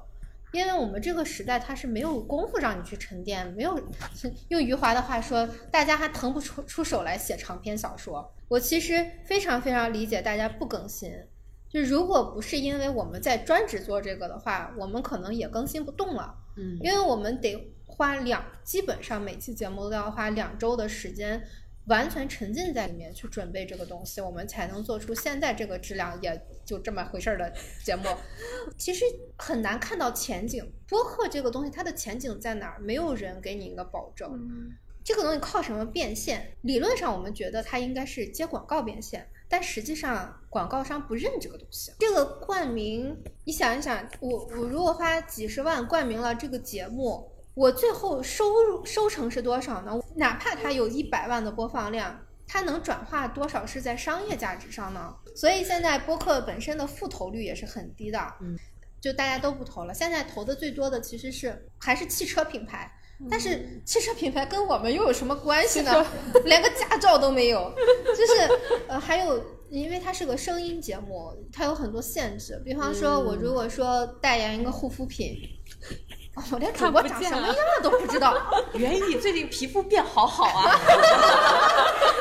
[0.51, 3.79] 因为我们这个时代它是没有功夫让你去沉淀，没有
[4.49, 8.29] 用余华的话说，大家还腾不出出手来写长篇小说。
[8.49, 11.09] 我其实非常非常理解大家不更新，
[11.69, 16.35] 就如果不是因为我们在专职做这个的话，我们可能也更新不动了。
[16.57, 21.41] 嗯，因为我们得花两，基本上每期节目都要花两周的时间。
[21.87, 28.03] 完全沉浸在里面去准备这个东西，我们才能做出现在这个质量也就这么回事儿的节目。
[28.77, 29.05] 其实
[29.37, 32.79] 很难看到前景，播客这个东西它的前景在哪儿？
[32.79, 34.31] 没有人给你一个保证。
[35.03, 36.51] 这个东西靠什么变现？
[36.63, 41.93] 理论上我们觉得它应该是接广告变现，但实际上广告商不认这个东西。
[41.99, 43.15] 这个冠名，
[43.45, 49.99] 你想一想，我我如果花几十万冠名了这个节目，我最后收入收成是多少呢？
[50.15, 55.11] 哪怕它有一百万的播放量，它能转化多少是在商业价值上呢？
[55.35, 58.55] 所以现在播客本身的复投率也是很低的，嗯，
[59.01, 59.93] 就大家都不投了。
[59.93, 62.93] 现在投的最多的其实是还是汽车品牌。
[63.31, 66.05] 但是汽车品牌跟我们又有什么关系呢？
[66.45, 67.73] 连个驾照都没有，
[68.05, 72.61] 就是呃，还有，因为它是个声音节目，它有很多限制。
[72.63, 75.35] 比方说，我如果说代言一个护肤品，
[76.51, 78.35] 我连主播长什么样都不知道。
[78.73, 80.71] 袁毅最近皮肤变好好啊，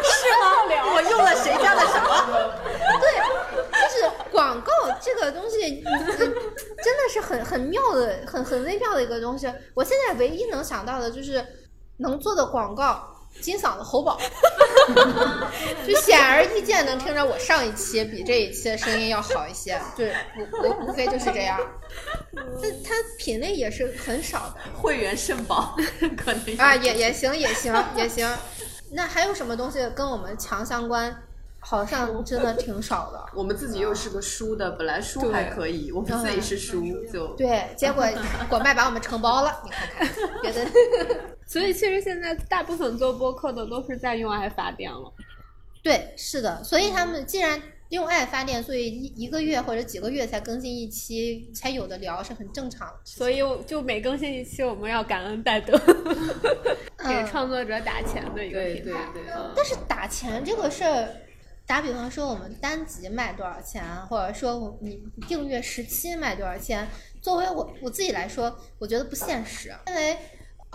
[0.02, 0.46] 是吗？
[0.94, 2.52] 我用了谁家的什么？
[3.00, 3.06] 对，
[3.72, 9.52] 就是广告这个东西，真的是很很妙的、很很微妙的一个东西。
[9.74, 11.44] 我现在唯一能想到的就是
[11.98, 13.12] 能做的广告。
[13.40, 14.18] 金嗓子喉宝，
[15.86, 21.58] 就显而易见能听着我上一期比这一期的声音要好一些，就是无无无非就是这样。
[22.34, 25.76] 它它品类也是很少的，会员肾宝
[26.16, 28.28] 可能啊也也行也行也行。
[28.92, 31.22] 那还有什么东西跟我们强相关？
[31.68, 33.26] 好像真的挺少的。
[33.34, 36.80] 我们自己又是个书的，本来书还可以，我们自己是书
[37.12, 38.06] 就对，结果
[38.48, 40.08] 果麦把我们承包了，你看看，
[40.44, 40.70] 觉得。
[41.44, 45.12] 所以其实现在大部分做播客的都是在用爱发电了。
[45.82, 52.88] 对，是的，所以他们既然用爱发电，所以一一个月或者几个月才更新一期，才有的聊是很正常。
[53.02, 55.76] 所以就每更新一期，我们要感恩戴德，
[57.08, 59.10] 给创作者打钱的一个平台。
[59.12, 59.34] 对对对。
[59.56, 61.08] 但是打钱这个事儿。
[61.66, 66.86] 打比方说，我们单集卖多少钱，或者说你订阅十期卖多少钱？
[67.20, 70.16] 作为我我自己来说，我觉得不现实，因为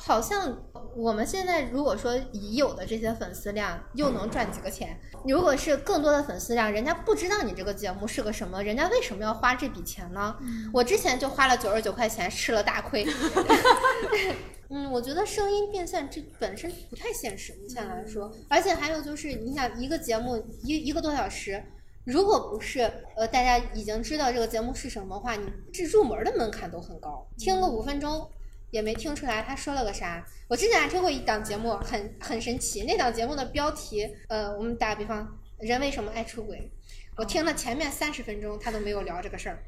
[0.03, 0.57] 好像
[0.95, 4.99] 我们现在如果说已有的这些粉丝量又能赚几个钱？
[5.27, 10.35] 如果是更多的粉丝量，人家不知道你这个节目是个什么，人家为什么要花这笔钱呢？
[10.73, 13.05] 我之前就花了九十九块钱吃了大亏。
[14.73, 18.31] 嗯，我觉得声音变现这本身不太现实，目前来说。
[18.49, 21.63] 而且还有就是，你想一个节目一一个多小时，
[22.05, 28.27] 如果不是呃大家已经知道这个节目是什么话，你这入门的门槛都很高，听个五分钟
[28.71, 30.25] 也没听出来他说了个啥。
[30.47, 36.71] 我之前还听过一档节目，很很神奇，那档节目的标题，呃，我们打个比方，人为什么爱出轨？
[37.17, 39.59] 我听了前面三十分钟，他都没有聊这个事儿，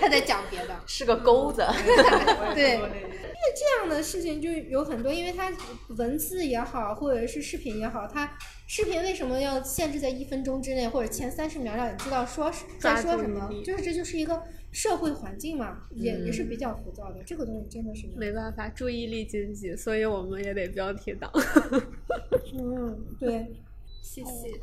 [0.00, 1.64] 他在讲别的，是个钩子。
[2.54, 2.90] 对，因为
[3.54, 5.52] 这样的事情就有很多，因为它
[5.98, 8.36] 文字也好，或者是视频也好，它
[8.66, 13.48] 视频为什么要限制在一分钟之内，或者前三十秒让你知道说在说什么？
[13.64, 14.42] 就是这就是一个
[14.72, 17.22] 社会环境嘛，也也是比较浮躁的。
[17.24, 21.30] 这个东西真的是没办法，注意力经济，所以我们也得标题党。
[22.58, 23.50] 嗯，对。
[24.02, 24.60] 谢谢。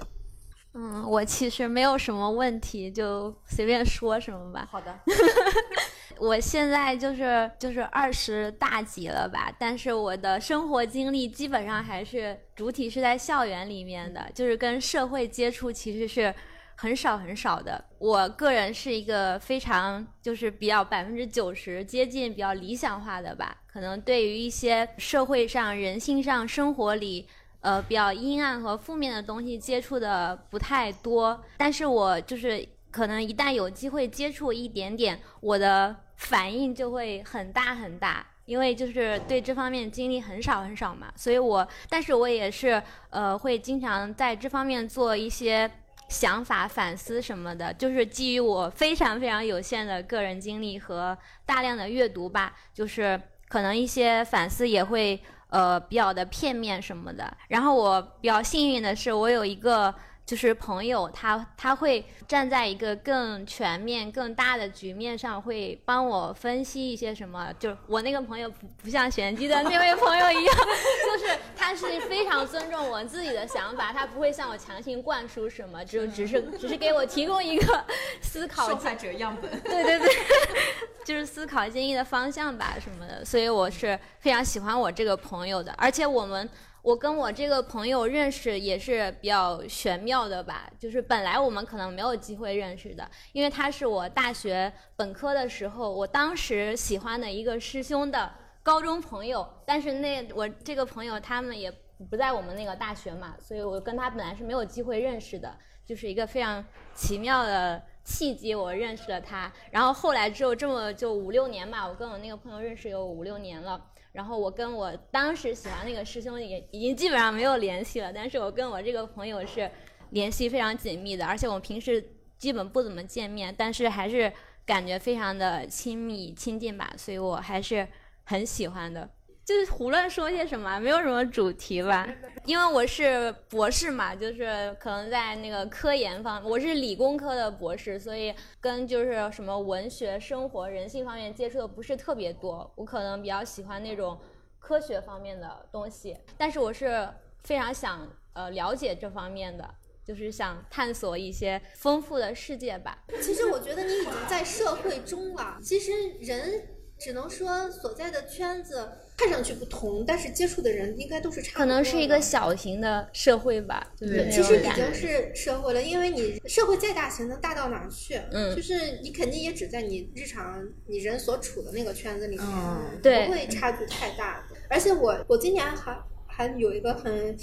[0.73, 4.67] 嗯，我其实没有什么问题，就随便说什么吧。
[4.69, 4.99] 好的。
[6.19, 16.33] 我现在就是就是二十大几了吧，但是我的生活经历基本上还是主体是在校园里面的，就是跟社会接触其实是
[16.77, 17.83] 很少很少的。
[17.97, 27.27] 我个人是一个非常就是比较百分之九十接近比较理想化的吧，可能对于一些社会上、人性上、生活里。
[27.59, 45.69] 呃，比较阴暗和负面的东西接触的不太多，但是我就是可能一旦有机会接触一点点，我的反应就会很大很大，因为就是对这方面经历很少很少嘛，所以我，但是我也是呃会经常在这方面做一些
[46.07, 55.21] 想法反思什么的，就是基于我非常非常有限的个人经历和大量的阅读吧，就是可能一些反思也会。
[55.49, 57.37] 呃，比较的片面什么的。
[57.47, 59.95] 然后我比较幸运的是，我有一个
[60.27, 67.47] 就是朋友，他他会站在一个更全面、更大的局面上，会帮我分析一些什么。
[67.57, 70.55] 就我那个朋友不不像玄机的那位朋友一样，
[71.07, 77.85] 就是他是非常尊重我自己的想法，他不会向我强行灌输什么，就只是只是给我提供一个
[78.21, 78.67] 思考。
[78.67, 79.49] 受害者样本。
[79.61, 80.09] 对对对。
[81.07, 85.73] 就是思考建议的方向吧，什么的，所以我是非常喜欢我这个朋友的。
[85.77, 86.49] 而且我们，
[86.81, 90.69] 我跟我这个朋友认识也是比较玄妙的吧。
[90.79, 98.31] 就是本来我们可能没有机会认识的，因为他是我大学本科的时候，我当时喜欢的一个师兄的
[98.63, 99.47] 高中朋友。
[99.65, 101.71] 但是那我这个朋友他们也
[102.09, 106.63] 不在我们那个大学嘛，所以我跟他本来是没有机会认识的，就是一个非常
[106.93, 107.81] 奇妙的。
[108.09, 113.77] 契机，我认识了他，然后后来之后这么就五六年吧，我跟我那个朋友认识有五六年了，
[114.11, 119.69] 然后我跟我当时喜欢那个师兄也已经基本上没有联系了，但是我跟我这个朋友是
[120.11, 122.03] 联系非常紧密的，而且我们平时
[122.37, 124.31] 基本不怎么见面，但是还是
[124.65, 127.87] 感觉非常的亲密亲近吧，所以我还是
[128.23, 129.09] 很喜欢的。
[129.47, 132.05] 就是胡乱说些什么，没有什么主题吧。
[132.43, 142.69] 因为我是博士嘛，就是可能在那个科研方，我是理工科的博士，所以跟就是什么文学、生活、人性方面接触的不是特别多。
[142.75, 144.19] 我可能比较喜欢那种
[144.59, 147.07] 科学方面的东西，但是我是
[147.43, 149.65] 非常想呃了解这方面的，
[150.03, 153.01] 就是想探索一些丰富的世界吧。
[153.21, 155.57] 其实我觉得你已经在社会中了。
[155.63, 156.67] 其实人
[156.99, 161.59] 只能说所在的圈子看上去不同，但是接触的人应该都是差不多。
[161.59, 168.21] 可能是一个小型的社会吧，对其实已种感觉经是社会了，因为你社会再大，型能大到哪儿去？
[168.31, 174.47] 嗯就是你肯定也只在你日常你人所处的那个圈子里面，不会差距太大。
[174.69, 177.35] 而且我我今年还还有一个很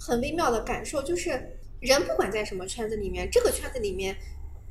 [0.00, 1.30] 很微妙的感受，就是
[1.78, 4.16] 人不管在什么圈子里面，这个圈子里面。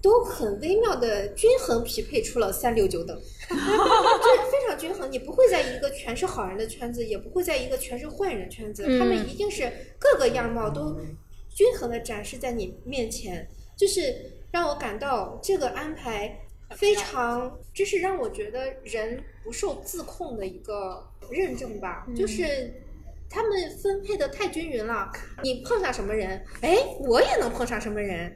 [0.01, 3.15] 都很微妙的均衡匹配出了三六九等，
[3.47, 5.11] 就是非常均衡。
[5.11, 10.97] 你不会在一个全是好人的圈子，也不会在一个全是坏人的圈子，他们嗯一定是各个样貌都
[11.53, 13.47] 均衡的展示在你面前，
[13.77, 14.15] 就是
[14.51, 16.39] 让我感到这个安排
[16.77, 22.73] 非常，就是让我觉得人不受自控的一个认证吧，嗯就是。
[23.31, 25.07] 他们分配的太均匀了，
[25.43, 28.35] 你碰上什么人，哎，我也能碰上什么人。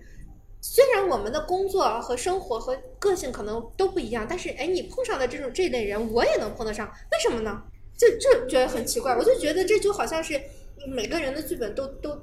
[0.66, 7.62] 虽然我们的工作和生活和个性可能都不一样，但是哎，你碰上的这种这类人，我也能碰得上，为什么呢？
[7.98, 10.42] 这这觉得很奇怪，我就觉得这就好像是
[10.88, 12.18] 每个人的剧本都都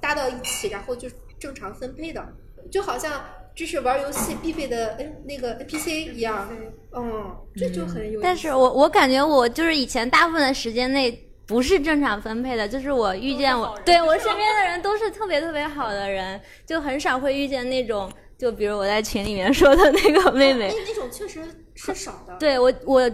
[0.00, 2.26] 搭到一起，然后就正常分配的，
[2.70, 3.22] 就好像
[3.54, 6.48] 这是玩游戏必备的 N 那个 NPC 一样，
[6.90, 8.20] 嗯，这就很有意思。
[8.22, 21.42] 但是我我感觉我就是以前大部分的时间内不是正常分配的，就是我遇见我对我身边的人都是特别特别好的人，就很少会遇见那种，就比如我在群里面说的那个妹妹那，那种确实
[21.74, 22.36] 是少的。
[22.38, 23.10] 对我我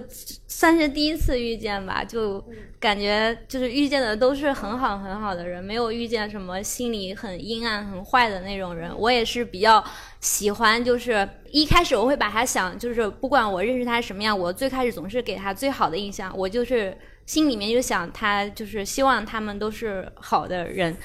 [0.47, 2.45] 算是第一次遇见吧，就
[2.79, 8.93] 感觉就是遇见的都是很好很好的人，没有遇见什么心里很阴暗很坏的那种人。
[8.97, 9.83] 我也是比较
[10.21, 16.97] 喜欢，就是一开始我会把他想，就是不管我认识他什么样，我最开始总是给他最好的印象，我就是
[17.31, 20.97] 心里面就想他，就是希望他们都是好的人。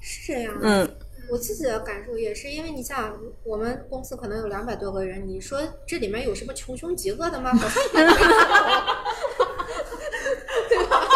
[0.00, 0.56] 是这样。
[0.62, 0.88] 嗯，
[1.28, 7.50] 我自己的感受也是，因为你像我们公司可能有两百多个人，你说这里面有什么穷凶极恶的吗？
[7.58, 8.16] 好像也没有，
[10.68, 11.08] 对吧？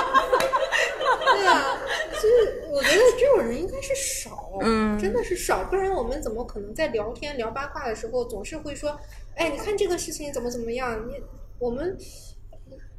[1.37, 1.79] 对啊，
[2.15, 8.99] 就是我觉得这种人应该是少，嗯真的是少，不然我们怎么可能在聊天聊八卦的时候总是会说，
[9.37, 11.09] 哎，你看这个事情怎么怎么样？
[11.09, 11.23] 你
[11.61, 11.97] 我们。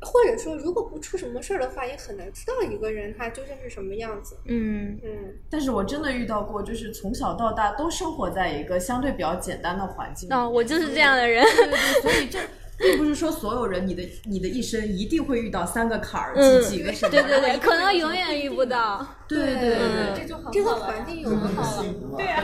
[0.02, 4.38] 或者说，如果不出什么事儿的话，也很难知道一个人他究竟是什么样子。
[4.46, 10.34] 嗯嗯，但是我真的遇到过，就是从小到大都生活在一个相对比较简单的环境里。
[10.34, 12.40] 哦我就是这样的人对对对，所以这
[12.78, 19.06] 并不是说所有人你的你的一生一定会遇到三个坎儿，嗯几几个什么，对对对，可能永远遇不到。
[19.28, 21.86] 对对对嗯，这就很这个环境有很好了。
[22.16, 22.44] 对呀、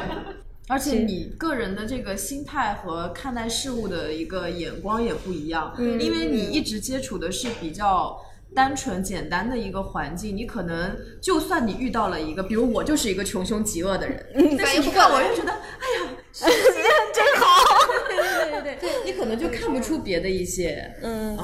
[0.67, 8.19] 而且你个人的这个心态和看待事物的一个眼光也不一样，嗯因为你一直接触的是比较。
[8.55, 14.23] 单纯简单的一个环境，你可能就算你遇到了一个，比如我就是一个穷凶极恶的人，
[14.55, 17.65] 但是你看我就觉得，哎呀， 世界真好，
[18.07, 21.35] 对对对对对，你可能就看不出别的一些，嗯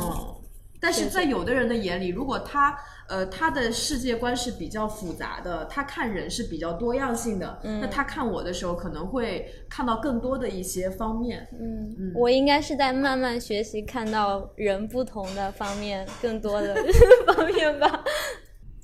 [0.80, 2.78] 但是在有的人的眼里，如果他
[3.10, 11.48] 呃他的世界观是比较复杂的，他看人是比较多样性的，嗯那他看我的时候可能会看到更多的一些方面。
[11.60, 16.76] 嗯，我应该是在慢慢学习，看到人不同的方面，更多的
[17.28, 18.04] 方面吧。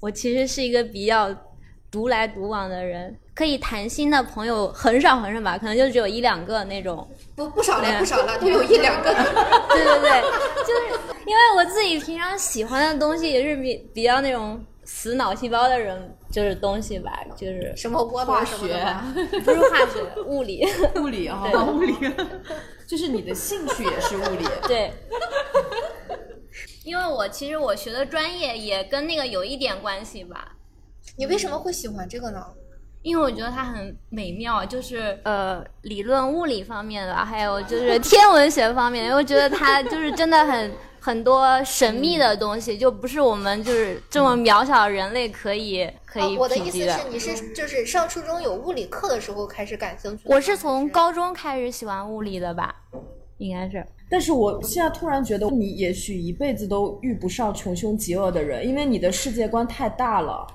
[0.02, 1.34] 我其实是一个比较
[1.90, 7.06] 独来独往的人，可以谈心的朋友很少很少吧，可能就只有一两个那种。
[7.36, 9.14] 不不少了，不少了，都有一两个。
[9.70, 10.22] 对对对，
[10.66, 18.56] 就是因为我自己平常喜欢的东西也是比比较那种死脑细胞的人，就是东西吧，就是什么窝化学
[19.44, 20.66] 不是化学，物理，
[20.96, 21.94] 物理啊，对物理，
[22.88, 24.48] 就是你的兴趣也是物理。
[24.66, 24.94] 对。
[26.86, 30.56] 因为我其实我学的专业也跟那个有一点关系吧。
[31.18, 32.46] 你为什么会喜欢这个呢？
[33.06, 50.24] 因为我觉得它很美妙，就是呃理论物理方面的，还有就是 天文学方面的，因为我觉得它就是真的很很多神秘的东西，就不是我们就是这么渺小的人类可以可以哦我的意思是，你是就是上初中有物理课的时候开始感兴趣？
[50.26, 52.74] 我是从高中开始喜欢物理的吧。
[53.38, 53.86] 应该是。
[54.10, 60.48] 但是我现在突然觉得，你也许一辈子都遇不上穷凶极恶的人，因为你的世界观太大了。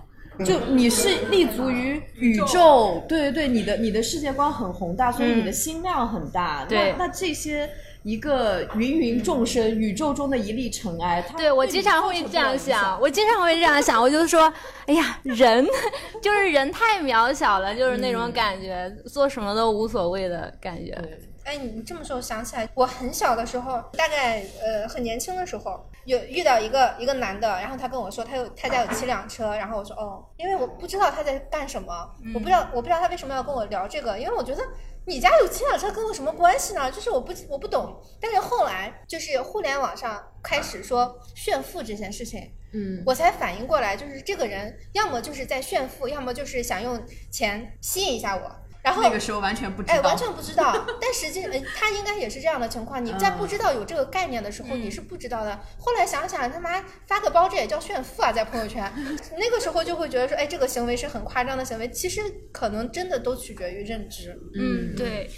[0.44, 6.64] 就你是立足于宇宙，对对对，你的你的世界观很宏大，所以你的心量很大。
[6.66, 6.94] 对。
[6.96, 7.68] 那那这些
[8.02, 14.50] 一个芸芸众生，宇宙中的一粒尘埃，它对我经常会这样想，我经常会这样想，我就说，
[14.86, 15.66] 哎呀，人
[16.22, 20.96] 就是人太渺小了，就是那种感觉，做什么都无所谓的感觉。
[21.44, 34.62] 哎，你这么说，我想起来，我很小的时候，大概呃很年轻的时候，有遇到一个一个男的，然后他跟我说他有他家有七辆车，然后我说哦，因为我不知道他在干什么，我不知道我不知道他为什么要跟我聊这个，因为我觉得
[35.06, 36.90] 你家有七辆车跟我什么关系呢？
[36.90, 38.00] 就是我不我不懂。
[38.20, 48.56] 但是后来就是互联网上开始说炫富这件事情，嗯我才反应过来，就是这个人要么就是在炫富，要么就是想用钱吸引一下我。
[48.82, 50.86] 然后那个时候完全不知道哎，完全不知道。
[51.00, 53.04] 但实际，呃他应该也是这样的情况。
[53.04, 55.58] 你在不知道有这个概念的时候，你是不知道的。
[55.78, 58.90] 后来想想，他妈发个包，这也叫炫富啊，在朋友圈。
[59.36, 61.88] 那个时候就会觉得说，哎，这个行为是很夸张的行为。
[61.90, 64.38] 其实可能真的都取决于认知。
[64.54, 65.30] 嗯，对。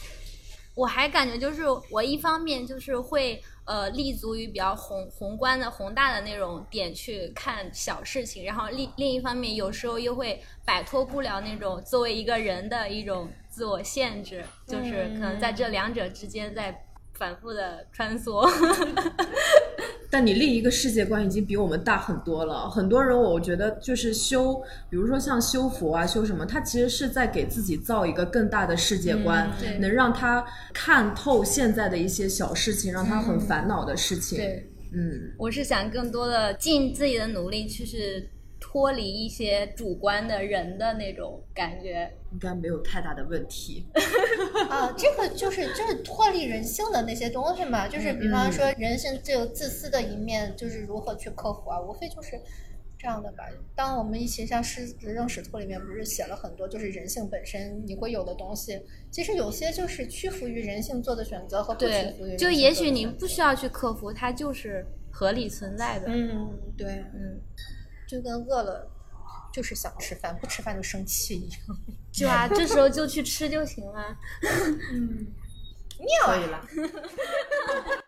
[0.75, 16.87] 我还感觉就是我一方面就是会呃立足于比较宏宏观的宏大的那种点去看小事情，然后另另一方面有时候又会摆脱不了那种作为一个人的一种自我限制，就是可能在这两者之间在
[17.23, 18.51] 反复的穿梭。
[20.11, 22.69] 但你另一个世界观已经比我们大很多了。
[22.69, 30.45] 很多人，我觉得就是修，比如说像修佛啊，修什么，他其实是在给自己造一个更大的世界观，能让他
[30.75, 34.37] 看透现在的一些小事情，让他很嗯烦恼的事情。
[34.39, 38.29] 对，嗯，我是想更多的尽自己的努力，就是
[38.73, 42.11] 脱离一些主观的人的那种感觉。
[42.33, 43.85] 应该没有太大的问题。
[44.71, 52.41] 啊，这个就是就是脱离人性的那些东西嘛，就是比方说人性最有自私的一面，就是如何去克服啊，无非就是
[52.99, 53.45] 这样的吧。
[53.77, 58.81] 当我们一起像《狮子扔使徒》里面不是写了很多，就是人性本身你会有的东西，
[59.11, 66.07] 其实有些就是屈服于人性做的选择和不屈服于人对，就也许你不需要去克服，它就是合理存在的。
[66.09, 67.39] 嗯，对，嗯，
[68.13, 68.91] 就跟饿了
[69.53, 71.61] 就是想吃饭，不吃饭就生气一样。
[72.13, 72.47] 对吧？
[72.55, 74.17] 这时候就去吃就行了。
[74.93, 75.27] 嗯，
[75.99, 76.35] 妙啊！
[76.35, 78.02] 可以了。